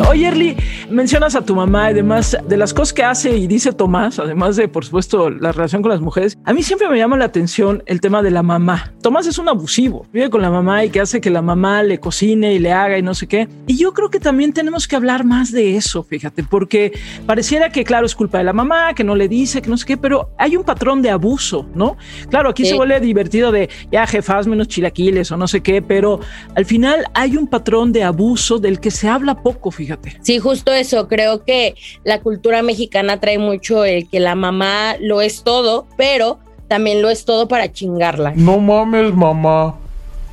Oye, 0.09 0.29
Erly, 0.29 0.57
mencionas 0.88 1.35
a 1.35 1.44
tu 1.44 1.55
mamá 1.55 1.90
y 1.90 1.94
demás 1.94 2.37
de 2.46 2.57
las 2.57 2.73
cosas 2.73 2.92
que 2.92 3.03
hace 3.03 3.37
y 3.37 3.46
dice 3.46 3.73
Tomás, 3.73 4.18
además 4.18 4.57
de, 4.57 4.66
por 4.66 4.85
supuesto, 4.85 5.29
la 5.29 5.53
relación 5.53 5.83
con 5.83 5.90
las 5.90 6.01
mujeres. 6.01 6.38
A 6.44 6.53
mí 6.53 6.62
siempre 6.62 6.88
me 6.88 6.96
llama 6.96 7.16
la 7.18 7.27
atención 7.27 7.83
el 7.87 8.01
tema 8.01 8.23
de 8.23 8.31
la 8.31 8.42
mamá. 8.42 8.94
Tomás 9.03 9.27
es 9.27 9.38
un 9.38 9.49
abusivo, 9.49 10.07
vive 10.12 10.31
con 10.31 10.40
la 10.40 10.51
mamá 10.51 10.85
y 10.85 10.90
que 10.90 11.01
hace 11.01 11.20
que 11.20 11.31
la 11.31 11.42
mamá 11.42 11.83
le 11.83 11.99
cocine 11.99 12.55
y 12.55 12.59
le 12.59 12.73
haga 12.73 12.96
y 12.96 13.03
no 13.03 13.14
sé 13.14 13.27
qué. 13.27 13.49
Y 13.66 13.77
yo 13.77 13.92
creo 13.92 14.09
que 14.09 14.20
también 14.20 14.53
tenemos 14.53 14.88
que 14.88 14.96
hablar 14.96 15.25
más 15.25 15.53
de 15.53 15.77
eso, 15.77 16.03
fíjate, 16.03 16.44
porque 16.44 16.92
pareciera 17.27 17.70
que, 17.70 17.85
claro, 17.85 18.07
es 18.07 18.14
culpa 18.14 18.38
de 18.38 18.44
la 18.44 18.53
mamá, 18.53 18.94
que 18.94 19.05
no 19.05 19.14
le 19.14 19.29
dice, 19.29 19.61
que 19.61 19.68
no 19.68 19.77
sé 19.77 19.85
qué, 19.85 19.96
pero 19.96 20.31
hay 20.38 20.57
un 20.57 20.64
patrón 20.64 21.03
de 21.03 21.11
abuso, 21.11 21.68
¿no? 21.75 21.96
Claro, 22.31 22.49
aquí 22.49 22.64
se 22.64 22.75
vuelve 22.75 22.99
divertido 23.00 23.52
de, 23.52 23.68
ya, 23.90 24.06
jefas, 24.06 24.46
menos 24.46 24.68
chilaquiles 24.68 25.30
o 25.32 25.36
no 25.36 25.48
sé 25.48 25.62
qué, 25.62 25.82
pero 25.82 26.20
al 26.54 26.64
final 26.64 27.04
hay 27.14 27.36
un 27.36 27.46
patrón 27.46 27.92
de 27.92 28.02
abuso 28.02 28.58
del 28.58 28.80
que 28.80 28.90
se 28.90 29.08
habla 29.08 29.42
poco, 29.42 29.70
fíjate. 29.70 30.18
Sí, 30.22 30.38
justo 30.38 30.72
eso. 30.72 31.08
Creo 31.08 31.44
que 31.44 31.74
la 32.04 32.20
cultura 32.20 32.62
mexicana 32.62 33.20
trae 33.20 33.38
mucho 33.38 33.84
el 33.84 34.08
que 34.08 34.20
la 34.20 34.34
mamá 34.34 34.96
lo 35.00 35.20
es 35.20 35.42
todo, 35.42 35.86
pero 35.96 36.38
también 36.68 37.02
lo 37.02 37.10
es 37.10 37.24
todo 37.24 37.48
para 37.48 37.72
chingarla. 37.72 38.32
No 38.36 38.58
mames, 38.58 39.12
mamá. 39.14 39.74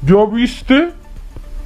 ¿Ya 0.06 0.26
viste? 0.26 0.90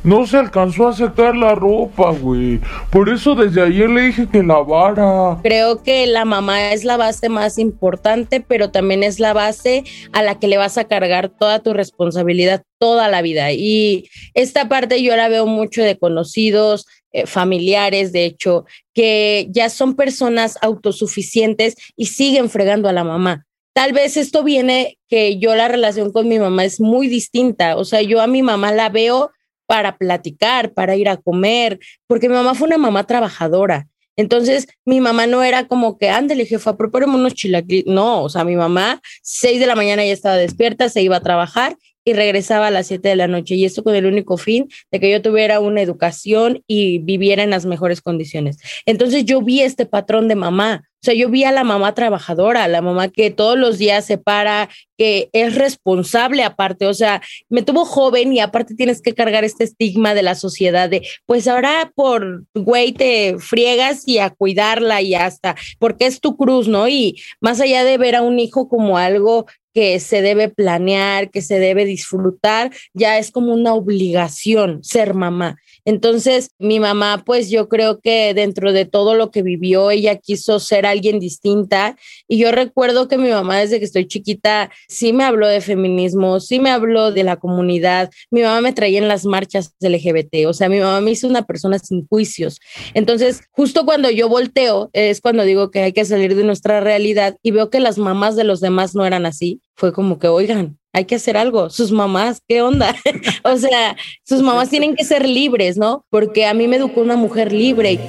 No 0.04 0.26
se 0.26 0.38
alcanzó 0.38 0.88
a 0.88 0.94
secar 0.94 1.36
la 1.36 1.54
ropa, 1.54 2.12
güey. 2.12 2.60
Por 2.90 3.10
eso 3.10 3.36
desde 3.36 3.62
ayer 3.62 3.90
le 3.90 4.02
dije 4.02 4.28
que 4.28 4.42
lavara. 4.42 5.40
Creo 5.44 5.84
que 5.84 6.08
la 6.08 6.26
mamá 6.26 6.72
es 6.72 6.84
la 6.84 6.98
base 6.98 7.30
más 7.30 7.60
importante, 7.60 8.42
pero 8.42 8.72
también 8.72 9.04
es 9.04 9.20
la 9.20 9.34
base 9.34 9.84
a 10.12 10.24
la 10.24 10.40
que 10.40 10.48
le 10.48 10.58
vas 10.58 10.80
a 10.80 10.86
cargar 10.86 11.30
toda 11.30 11.60
tu 11.60 11.74
responsabilidad 11.74 12.64
toda 12.80 13.10
la 13.10 13.22
vida. 13.22 13.52
Y 13.52 14.10
esta 14.34 14.68
parte 14.68 15.04
yo 15.04 15.16
la 15.16 15.30
veo 15.30 15.46
mucho 15.46 15.84
de 15.84 16.00
conocidos, 16.00 16.88
eh, 17.12 17.28
familiares, 17.28 18.12
de 18.12 18.26
hecho, 18.26 18.66
que 18.96 19.48
ya 19.52 19.70
son 19.70 19.96
personas 19.96 20.58
autosuficientes 20.62 21.76
y 21.96 22.08
siguen 22.08 22.50
fregando 22.50 22.90
a 22.90 22.94
la 22.94 23.04
mamá. 23.04 23.46
Tal 23.74 23.94
vez 23.94 24.18
esto 24.18 24.44
viene 24.44 24.98
que 25.08 25.38
yo 25.38 25.56
la 25.56 25.68
relación 25.68 26.12
con 26.12 26.28
mi 26.28 26.40
mamá 26.40 26.66
es 26.66 26.82
muy 26.82 27.08
distinta, 27.08 27.78
o 27.78 27.86
sea, 27.86 28.02
yo 28.02 28.20
a 28.20 28.28
mi 28.28 28.42
mamá 28.42 28.72
la 28.72 28.90
veo 28.90 29.30
para 29.72 29.98
platicar, 29.98 30.74
para 30.74 30.98
ir 30.98 31.08
a 31.08 31.16
comer, 31.16 31.80
porque 32.06 32.28
mi 32.28 32.36
mamá 32.36 32.56
fue 32.56 32.68
una 32.68 32.78
mamá 32.78 33.06
trabajadora. 33.06 33.88
Entonces, 34.18 34.68
mi 34.84 35.00
mamá 35.00 35.28
no 35.28 35.44
era 35.44 35.70
como 35.70 35.98
que, 35.98 36.10
ándale, 36.10 36.46
jefa, 36.46 36.76
preparemos 36.76 37.16
unos 37.16 37.36
chilaquiles. 37.36 37.86
No, 37.88 38.22
o 38.22 38.28
sea, 38.28 38.44
mi 38.44 38.58
mamá, 38.58 39.00
seis 39.22 39.62
de 39.62 39.68
la 39.68 39.76
mañana 39.76 40.04
ya 40.04 40.12
estaba 40.12 40.36
despierta, 40.36 40.90
se 40.90 41.02
iba 41.02 41.16
a 41.16 41.22
trabajar 41.22 41.78
y 42.04 42.12
regresaba 42.12 42.68
a 42.68 42.72
las 42.72 42.88
7 42.88 43.08
de 43.08 43.16
la 43.16 43.30
noche. 43.30 43.56
Y 43.56 43.64
esto 43.64 43.82
con 43.82 43.96
el 43.96 44.06
único 44.06 44.36
fin 44.36 44.68
de 44.92 45.00
que 45.00 45.10
yo 45.10 45.22
tuviera 45.22 45.62
una 45.62 45.82
educación 45.82 46.62
y 46.68 47.00
viviera 47.00 47.42
en 47.42 47.52
las 47.52 47.66
mejores 47.66 48.02
condiciones. 48.02 48.58
Entonces 48.86 49.24
yo 49.24 49.42
vi 49.42 49.62
este 49.62 49.86
patrón 49.86 50.28
de 50.28 50.36
mamá. 50.36 50.84
O 51.02 51.04
sea, 51.04 51.16
yo 51.16 51.30
vi 51.30 51.44
a 51.46 51.52
la 51.52 51.64
mamá 51.64 51.96
trabajadora, 51.96 52.68
la 52.68 52.84
mamá 52.84 53.08
que 53.10 53.32
todos 53.32 53.58
los 53.58 53.80
días 53.80 54.06
se 54.06 54.20
para, 54.20 54.70
que 55.00 55.30
es 55.34 55.56
responsable 55.56 56.44
aparte. 56.44 56.86
O 56.86 56.94
sea, 56.94 57.24
me 57.50 57.64
tuvo 57.64 57.86
joven 57.86 58.32
y 58.34 58.40
aparte 58.40 58.76
tienes 58.76 59.02
que 59.02 59.16
cargar 59.16 59.44
este 59.44 59.64
estigma 59.64 60.14
de 60.14 60.22
la 60.22 60.36
sociedad 60.36 60.90
de, 60.90 61.08
pues 61.26 61.48
ahora 61.48 61.92
por 61.96 62.44
güey 62.54 62.92
te 62.92 63.38
friegas 63.40 64.08
y 64.08 64.20
a 64.20 64.30
cuidarla 64.30 65.02
y 65.02 65.16
hasta, 65.16 65.56
porque 65.80 66.06
es 66.06 66.20
tu 66.20 66.38
cruz, 66.38 66.68
¿no? 66.68 66.88
Y 66.88 67.20
más 67.40 67.60
allá 67.62 67.84
de 67.84 67.98
ver 67.98 68.16
a 68.16 68.22
un 68.22 68.40
hijo 68.40 68.70
como 68.70 69.00
algo 69.00 69.48
que 69.74 70.00
se 70.00 70.22
debe 70.22 70.50
planear, 70.50 71.32
que 71.32 71.42
se 71.42 71.58
debe 71.58 71.86
disfrutar, 71.86 72.72
ya 72.94 73.18
es 73.18 73.32
como 73.32 73.54
una 73.54 73.74
obligación 73.74 74.84
ser 74.84 75.14
mamá. 75.14 75.58
Entonces, 75.86 76.52
mi 76.60 76.80
mamá, 76.80 77.24
pues 77.26 77.50
yo 77.50 77.70
creo 77.70 78.00
que 78.00 78.34
dentro 78.34 78.74
de 78.74 78.86
todo 78.86 79.16
lo 79.16 79.32
que 79.32 79.42
vivió, 79.42 79.92
ella 79.92 80.18
quiso 80.18 80.60
ser 80.60 80.86
alguien 80.86 81.20
distinta. 81.20 81.98
Y 82.28 82.38
yo 82.38 82.52
recuerdo 82.52 83.08
que 83.08 83.18
mi 83.18 83.30
mamá 83.30 83.60
desde 83.60 83.80
que 83.80 83.86
estoy 83.86 84.08
chiquita 84.08 84.72
sí 84.88 85.14
me 85.14 85.24
habló 85.24 85.48
de 85.48 85.62
feminismo, 85.62 86.40
sí 86.40 86.60
me 86.60 86.70
habló 86.70 87.12
de 87.12 87.24
la 87.24 87.38
comunidad. 87.38 88.12
Mi 88.30 88.42
mamá 88.42 88.62
me 88.62 88.74
traía 88.74 89.00
en 89.00 89.08
las 89.08 89.26
marchas 89.26 89.74
LGBT, 89.80 90.48
o 90.48 90.54
sea, 90.54 90.70
mi 90.70 90.80
mamá 90.80 91.02
me 91.02 91.12
hizo 91.12 91.28
una 91.28 91.44
persona 91.44 91.80
sin 91.80 92.08
juicios. 92.08 92.60
Entonces, 92.94 93.42
justo 93.52 93.86
cuando 93.86 94.10
yo 94.10 94.30
volteo, 94.30 94.90
es 94.94 95.22
cuando 95.22 95.44
digo 95.44 95.72
que 95.72 95.82
hay 95.82 95.94
que 95.94 96.06
salir 96.06 96.36
de 96.36 96.44
nuestra 96.44 96.80
realidad 96.80 97.38
y 97.42 97.52
veo 97.52 97.70
que 97.70 97.80
las 97.80 97.98
mamás 97.98 98.36
de 98.36 98.44
los 98.44 98.62
demás 98.62 98.96
no 98.96 99.06
eran 99.06 99.26
así. 99.26 99.62
Fue 99.76 99.94
como 99.94 100.20
que, 100.20 100.28
oigan, 100.28 100.78
hay 100.94 101.06
que 101.06 101.16
hacer 101.16 101.38
algo. 101.38 101.70
Sus 101.70 101.92
mamás, 101.92 102.42
¿qué 102.48 102.62
onda? 102.62 102.96
o 103.44 103.58
sea, 103.58 103.96
sus 104.24 104.42
mamás 104.42 104.70
tienen 104.70 104.96
que 104.96 105.04
ser 105.04 105.28
libres, 105.28 105.78
¿no? 105.78 106.06
Porque 106.10 106.46
a 106.46 106.54
mí 106.54 106.68
me 106.68 106.78
educó 106.78 107.02
una 107.02 107.16
mujer 107.16 107.52
libre. 107.52 108.00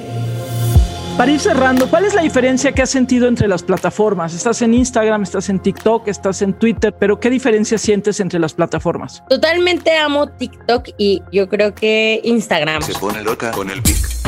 Para 1.17 1.31
ir 1.31 1.41
cerrando, 1.41 1.89
¿cuál 1.89 2.07
es 2.07 2.15
la 2.15 2.23
diferencia 2.23 2.73
que 2.73 2.81
has 2.81 2.89
sentido 2.89 3.29
entre 3.29 3.47
las 3.47 3.63
plataformas? 3.63 4.35
Estás 4.35 4.63
en 4.63 4.73
Instagram, 4.73 5.23
estás 5.23 5.51
en 5.51 5.61
TikTok, 5.61 6.09
estás 6.09 6.41
en 6.41 6.55
Twitter, 6.55 6.95
pero 6.99 7.21
¿qué 7.21 7.29
diferencia 7.29 7.77
sientes 7.77 8.19
entre 8.19 8.41
las 8.41 8.55
plataformas? 8.55 9.23
Totalmente 9.29 9.97
amo 9.99 10.29
TikTok 10.29 10.89
y 10.97 11.23
yo 11.31 11.49
creo 11.51 11.75
que 11.75 12.21
Instagram. 12.25 12.81
Se 12.81 12.95
pone 12.95 13.23
loca 13.23 13.51
con 13.51 13.69
el 13.71 13.83
pic. 13.83 14.22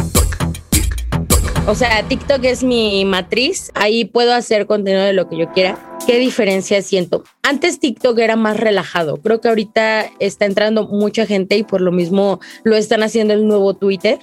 O 1.66 1.74
sea, 1.74 2.06
TikTok 2.06 2.44
es 2.44 2.62
mi 2.62 3.06
matriz, 3.06 3.70
ahí 3.74 4.04
puedo 4.04 4.34
hacer 4.34 4.66
contenido 4.66 5.02
de 5.02 5.14
lo 5.14 5.30
que 5.30 5.38
yo 5.38 5.50
quiera. 5.50 5.78
¿Qué 6.06 6.18
diferencia 6.18 6.82
siento? 6.82 7.24
Antes 7.42 7.80
TikTok 7.80 8.18
era 8.18 8.36
más 8.36 8.58
relajado, 8.58 9.16
creo 9.16 9.40
que 9.40 9.48
ahorita 9.48 10.10
está 10.18 10.44
entrando 10.44 10.86
mucha 10.86 11.24
gente 11.24 11.56
y 11.56 11.62
por 11.62 11.80
lo 11.80 11.90
mismo 11.90 12.38
lo 12.64 12.76
están 12.76 13.02
haciendo 13.02 13.32
el 13.32 13.48
nuevo 13.48 13.72
Twitter, 13.72 14.18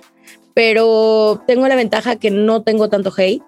pero 0.54 1.42
tengo 1.48 1.68
la 1.68 1.76
ventaja 1.76 2.18
que 2.18 2.30
no 2.30 2.62
tengo 2.62 2.90
tanto 2.90 3.12
hate 3.18 3.42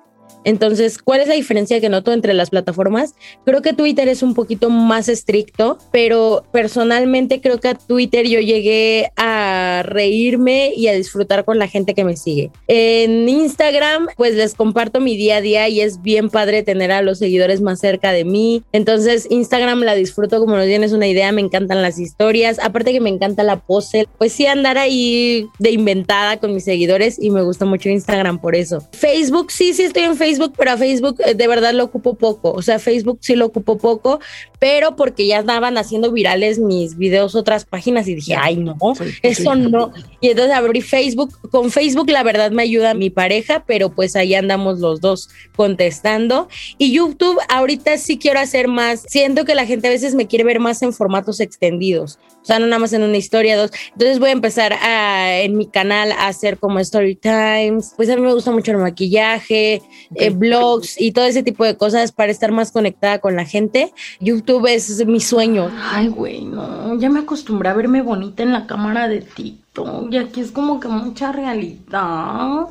entonces, 0.43 0.97
¿cuál 0.97 1.21
es 1.21 1.27
la 1.27 1.36
diferencia 1.36 1.79
que 1.79 1.89
noto 1.89 2.12
entre 2.13 2.34
las 2.34 2.49
plataformas? 2.49 3.15
Creo 3.45 3.62
que 3.62 3.73
Twitter 3.73 4.08
es 4.08 4.23
un 4.23 4.34
poquito 4.34 4.69
más 4.69 5.10
estricto, 5.10 5.77
pero 5.91 6.43
personalmente 6.51 7.41
creo 7.41 7.60
que 7.60 7.69
a 7.69 7.75
Twitter 7.75 8.27
yo 8.27 8.39
llegué 8.39 9.12
a 9.15 9.84
reírme 9.86 10.73
y 10.75 10.88
a 10.88 10.93
disfrutar 10.93 11.45
con 11.45 11.60
la 11.60 11.67
gente 11.67 11.93
que 11.93 12.03
me 12.03 12.17
sigue. 12.17 12.51
En 12.67 13.27
Instagram, 13.29 14.08
pues 14.17 14.36
les 14.36 14.53
comparto 14.53 14.99
mi 14.99 15.17
día 15.17 15.38
a 15.38 15.41
día 15.41 15.69
y 15.69 15.82
es 15.82 16.01
bien 16.01 16.29
padre 16.29 16.63
tener 16.63 16.91
a 16.91 17.01
los 17.01 17.19
seguidores 17.19 17.62
más 17.62 17.79
cerca 17.79 18.12
de 18.12 18.25
mí. 18.25 18.63
Entonces, 18.71 19.27
Instagram 19.29 19.82
la 19.82 19.95
disfruto 19.95 20.39
como 20.39 20.56
no 20.56 20.65
tienes 20.65 20.91
una 20.91 21.08
idea, 21.08 21.32
me 21.32 21.41
encantan 21.41 21.82
las 21.82 21.99
historias, 21.99 22.60
aparte 22.60 22.91
que 22.91 22.99
me 22.99 23.10
encanta 23.10 23.43
la 23.43 23.60
pose, 23.60 24.08
pues 24.17 24.34
sí 24.34 24.45
andar 24.45 24.77
ahí 24.77 25.47
de 25.60 25.71
inventada 25.71 26.38
con 26.38 26.53
mis 26.53 26.63
seguidores 26.63 27.21
y 27.21 27.29
me 27.29 27.41
gusta 27.41 27.65
mucho 27.65 27.89
Instagram 27.89 28.39
por 28.39 28.56
eso. 28.56 28.88
Facebook, 28.91 29.51
sí, 29.51 29.73
sí 29.73 29.84
estoy 29.84 30.03
en 30.03 30.15
Facebook 30.15 30.33
Facebook, 30.34 30.54
pero 30.58 30.72
a 30.72 30.78
Facebook 30.78 31.22
eh, 31.26 31.36
de 31.36 31.48
verdad 31.48 31.74
lo 31.74 31.84
ocupo 31.84 32.15
poco. 32.15 32.52
O 32.52 32.62
sea, 32.62 32.80
Facebook 32.80 33.19
sí 33.22 33.36
lo 33.36 33.46
ocupo 33.46 33.78
poco, 33.78 34.19
pero 34.63 34.95
porque 34.95 35.28
ya 35.28 35.39
estaban 35.39 35.78
haciendo 35.78 36.13
virales 36.13 36.58
mis 36.58 36.97
videos 36.97 37.36
otras 37.36 37.65
páginas 37.65 38.08
y 38.08 38.15
dije, 38.15 38.38
ay, 38.39 38.56
no, 38.56 38.78
eso 39.21 39.56
no. 39.56 39.91
Y 40.21 40.30
entonces 40.30 40.56
abrí 40.56 40.80
Facebook. 40.80 41.38
Con 41.52 41.69
Facebook, 41.69 42.10
la 42.10 42.23
verdad, 42.23 42.49
me 42.52 42.63
ayuda 42.63 42.93
mi 42.93 43.10
pareja, 43.10 43.65
pero 43.67 43.89
pues 43.89 44.15
ahí 44.15 44.36
andamos 44.36 44.80
los 44.80 45.02
dos 45.02 45.30
contestando. 45.58 46.47
Y 46.78 46.93
YouTube, 46.93 47.38
ahorita 47.49 47.97
sí 47.97 48.17
quiero 48.17 48.39
hacer 48.39 48.69
más. 48.69 49.04
Siento 49.06 49.43
que 49.43 49.54
la 49.54 49.65
gente 49.65 49.89
a 49.89 49.91
veces 49.91 50.15
me 50.15 50.28
quiere 50.28 50.45
ver 50.45 50.62
más 50.62 50.82
en 50.82 50.93
formatos 50.93 51.41
extendidos. 51.41 52.17
O 52.43 52.45
sea, 52.45 52.60
no 52.60 52.67
nada 52.67 52.80
más 52.80 52.91
en 52.91 53.04
una 53.04 53.15
historia, 53.15 53.58
dos. 53.58 53.71
Entonces 53.93 54.19
voy 54.19 54.30
a 54.30 54.34
empezar 54.34 54.73
a, 54.73 55.39
en 55.39 55.58
mi 55.58 55.65
canal 55.65 56.12
a 56.12 56.28
hacer 56.28 56.58
como 56.58 56.80
story 56.80 57.15
times. 57.15 57.93
Pues 57.95 58.10
a 58.10 58.15
mí 58.17 58.21
me 58.21 58.34
gusta 58.34 58.52
mucho 58.52 58.71
el 58.71 58.78
maquillaje, 58.78 59.82
eh, 60.15 60.30
blogs 60.30 60.99
y 60.99 61.13
todo 61.13 61.26
ese 61.26 61.41
tipo 61.41 61.63
de 61.63 61.78
cosas 61.78 62.12
para 62.12 62.32
estar 62.32 62.52
más 62.52 62.71
conectada 62.71 63.19
con 63.19 63.38
la 63.38 63.45
gente. 63.45 63.93
YouTube 64.19 64.53
es 64.68 65.06
mi 65.06 65.20
sueño. 65.20 65.72
Ay, 65.92 66.08
güey, 66.08 66.44
no. 66.44 66.98
Ya 67.00 67.10
me 67.10 67.22
acostumbré 67.22 67.70
a 67.70 67.74
verme 67.74 68.02
bonita 68.02 68.44
en 68.44 68.52
la 68.52 68.68
cámara 68.68 69.08
de 69.08 69.22
TikTok. 69.22 70.12
Y 70.12 70.18
aquí 70.18 70.42
es 70.42 70.52
como 70.52 70.80
que 70.80 70.88
mucha 70.88 71.32
realidad. 71.32 72.68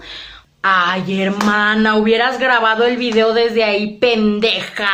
Ay, 0.63 1.21
hermana, 1.21 1.97
hubieras 1.97 2.39
grabado 2.39 2.85
el 2.85 2.97
video 2.97 3.35
desde 3.35 3.65
ahí, 3.65 3.99
pendeja. 3.99 4.91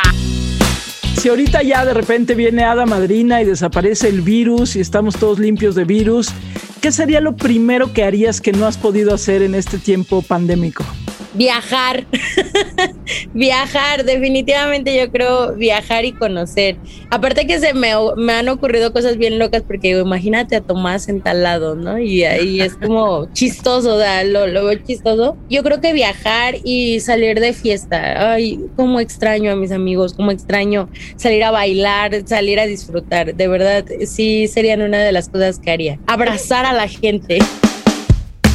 Si 1.17 1.29
ahorita 1.29 1.61
ya 1.63 1.85
de 1.85 1.93
repente 1.93 2.33
viene 2.33 2.63
Hada 2.63 2.85
Madrina 2.85 3.41
y 3.41 3.45
desaparece 3.45 4.07
el 4.07 4.21
virus 4.21 4.75
y 4.75 4.79
estamos 4.79 5.17
todos 5.17 5.37
limpios 5.37 5.75
de 5.75 5.83
virus, 5.83 6.29
¿qué 6.81 6.91
sería 6.91 7.19
lo 7.19 7.35
primero 7.35 7.91
que 7.91 8.03
harías 8.03 8.39
que 8.39 8.53
no 8.53 8.65
has 8.65 8.77
podido 8.77 9.13
hacer 9.13 9.41
en 9.41 9.53
este 9.53 9.77
tiempo 9.77 10.21
pandémico? 10.21 10.85
Viajar, 11.33 12.07
viajar, 13.33 14.03
definitivamente 14.03 14.97
yo 14.97 15.11
creo 15.11 15.53
viajar 15.53 16.05
y 16.05 16.13
conocer. 16.13 16.77
Aparte 17.11 17.45
que 17.45 17.59
se 17.59 17.73
me, 17.73 17.91
me, 18.17 18.33
han 18.33 18.49
ocurrido 18.49 18.91
cosas 18.93 19.17
bien 19.17 19.37
locas 19.37 19.61
porque 19.61 19.91
imagínate 19.91 20.55
a 20.55 20.61
Tomás 20.61 21.07
en 21.07 21.21
tal 21.21 21.43
lado, 21.43 21.75
¿no? 21.75 21.99
Y 21.99 22.23
ahí 22.23 22.61
es 22.61 22.75
como 22.75 23.27
chistoso, 23.33 23.97
¿da? 23.97 24.23
Lo, 24.23 24.47
lo 24.47 24.65
veo 24.65 24.79
chistoso. 24.79 25.37
Yo 25.49 25.61
creo 25.61 25.79
que 25.81 25.93
viajar 25.93 26.55
y 26.63 26.99
salir 26.99 27.39
de 27.39 27.53
fiesta. 27.53 28.33
Ay, 28.33 28.59
cómo 28.75 28.99
extraño 28.99 29.51
a 29.51 29.55
mis 29.55 29.71
amigos, 29.71 30.13
cómo 30.13 30.31
extraño 30.31 30.89
salir 31.15 31.43
a 31.43 31.51
bailar, 31.51 32.27
salir 32.27 32.59
a 32.59 32.65
disfrutar. 32.65 33.35
De 33.35 33.47
verdad, 33.47 33.85
sí 34.05 34.47
serían 34.47 34.81
una 34.81 34.97
de 34.97 35.11
las 35.11 35.29
cosas 35.29 35.59
que 35.59 35.69
haría. 35.71 35.99
Abrazar 36.07 36.65
a 36.65 36.73
la 36.73 36.87
gente. 36.87 37.39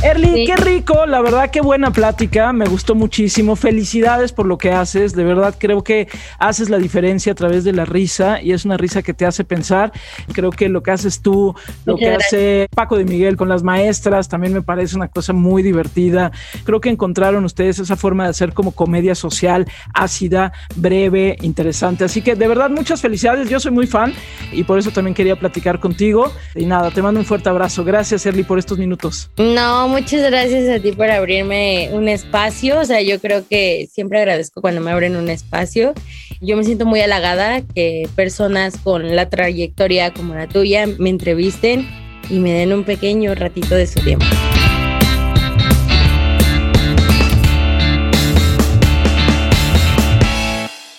Erly, 0.04 0.44
qué 0.44 0.54
rico, 0.56 1.06
la 1.06 1.22
verdad 1.22 1.50
qué 1.50 1.62
buena 1.62 1.90
plática, 1.90 2.52
me 2.52 2.66
gustó 2.66 2.94
muchísimo. 2.94 3.56
Felicidades 3.56 4.32
por 4.32 4.44
lo 4.44 4.58
que 4.58 4.70
haces, 4.70 5.14
de 5.14 5.24
verdad 5.24 5.54
creo 5.58 5.82
que 5.82 6.08
haces 6.38 6.68
la 6.68 6.76
diferencia 6.76 7.32
a 7.32 7.34
través 7.34 7.64
de 7.64 7.72
la 7.72 7.86
risa 7.86 8.42
y 8.42 8.52
es 8.52 8.66
una 8.66 8.76
risa 8.76 9.02
que 9.02 9.14
te 9.14 9.24
hace 9.24 9.44
pensar. 9.44 9.92
Creo 10.34 10.50
que 10.50 10.68
lo 10.68 10.82
que 10.82 10.90
haces 10.90 11.22
tú, 11.22 11.54
lo 11.86 11.96
que 11.96 12.10
hace 12.10 12.68
Paco 12.74 12.98
de 12.98 13.04
Miguel 13.04 13.38
con 13.38 13.48
las 13.48 13.62
maestras, 13.62 14.28
también 14.28 14.52
me 14.52 14.60
parece 14.60 14.94
una 14.94 15.08
cosa 15.08 15.32
muy 15.32 15.62
divertida. 15.62 16.32
Creo 16.64 16.82
que 16.82 16.90
encontraron 16.90 17.42
ustedes 17.46 17.78
esa 17.78 17.96
forma 17.96 18.24
de 18.24 18.30
hacer 18.30 18.52
como 18.52 18.72
comedia 18.72 19.14
social, 19.14 19.66
ácida, 19.94 20.52
breve, 20.76 21.38
interesante. 21.40 22.04
Así 22.04 22.20
que 22.20 22.34
de 22.34 22.46
verdad 22.46 22.68
muchas 22.68 23.00
felicidades, 23.00 23.48
yo 23.48 23.58
soy 23.58 23.72
muy 23.72 23.86
fan 23.86 24.12
y 24.52 24.64
por 24.64 24.78
eso 24.78 24.90
también 24.90 25.14
quería 25.14 25.36
platicar 25.36 25.80
contigo. 25.80 26.30
Y 26.54 26.66
nada, 26.66 26.90
te 26.90 27.00
mando 27.00 27.20
un 27.20 27.26
fuerte 27.26 27.48
abrazo. 27.48 27.84
Gracias, 27.84 28.26
Erly, 28.26 28.42
por 28.42 28.58
estos 28.58 28.76
minutos. 28.76 29.30
No, 29.38 29.93
muchas 29.94 30.28
gracias 30.28 30.68
a 30.68 30.82
ti 30.82 30.90
por 30.90 31.08
abrirme 31.08 31.88
un 31.92 32.08
espacio. 32.08 32.80
O 32.80 32.84
sea, 32.84 33.00
yo 33.00 33.20
creo 33.20 33.46
que 33.46 33.88
siempre 33.92 34.18
agradezco 34.18 34.60
cuando 34.60 34.80
me 34.80 34.90
abren 34.90 35.14
un 35.14 35.28
espacio. 35.28 35.94
Yo 36.40 36.56
me 36.56 36.64
siento 36.64 36.84
muy 36.84 37.00
halagada 37.00 37.60
que 37.62 38.08
personas 38.16 38.76
con 38.76 39.14
la 39.14 39.30
trayectoria 39.30 40.12
como 40.12 40.34
la 40.34 40.48
tuya 40.48 40.88
me 40.98 41.10
entrevisten 41.10 41.88
y 42.28 42.40
me 42.40 42.52
den 42.52 42.72
un 42.72 42.82
pequeño 42.82 43.36
ratito 43.36 43.76
de 43.76 43.86
su 43.86 44.00
tiempo. 44.00 44.26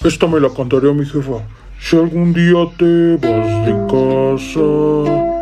Esta 0.05 0.25
me 0.25 0.39
la 0.39 0.49
cantaría 0.55 0.93
mi 0.93 1.05
jefa. 1.05 1.45
Si 1.81 1.97
algún 1.97 2.31
día 2.31 2.65
te 2.77 3.17
vas 3.17 3.65
de 3.65 3.73
casa 3.91 5.34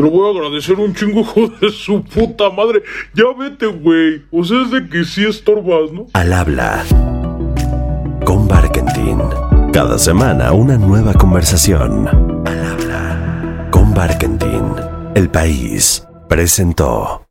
te 0.00 0.06
lo 0.06 0.12
voy 0.12 0.28
a 0.28 0.38
agradecer 0.40 0.76
un 0.76 0.94
chingo, 0.94 1.20
hijo 1.20 1.48
de 1.60 1.70
su 1.70 2.02
puta 2.02 2.48
madre. 2.48 2.82
Ya 3.12 3.24
vete, 3.38 3.66
güey. 3.66 4.22
O 4.30 4.42
sea, 4.42 4.62
es 4.62 4.70
de 4.70 4.88
que 4.88 5.04
sí 5.04 5.26
estorbas, 5.26 5.92
¿no? 5.92 6.06
Al 6.14 6.32
habla. 6.32 6.84
Con 8.24 8.48
Barkentin. 8.48 9.18
Cada 9.74 9.98
semana 9.98 10.52
una 10.52 10.78
nueva 10.78 11.12
conversación. 11.12 12.08
Al 12.46 12.64
habla. 12.64 13.68
Con 13.70 13.92
Barkentin. 13.92 14.72
El 15.14 15.28
país 15.28 16.06
presentó. 16.28 17.29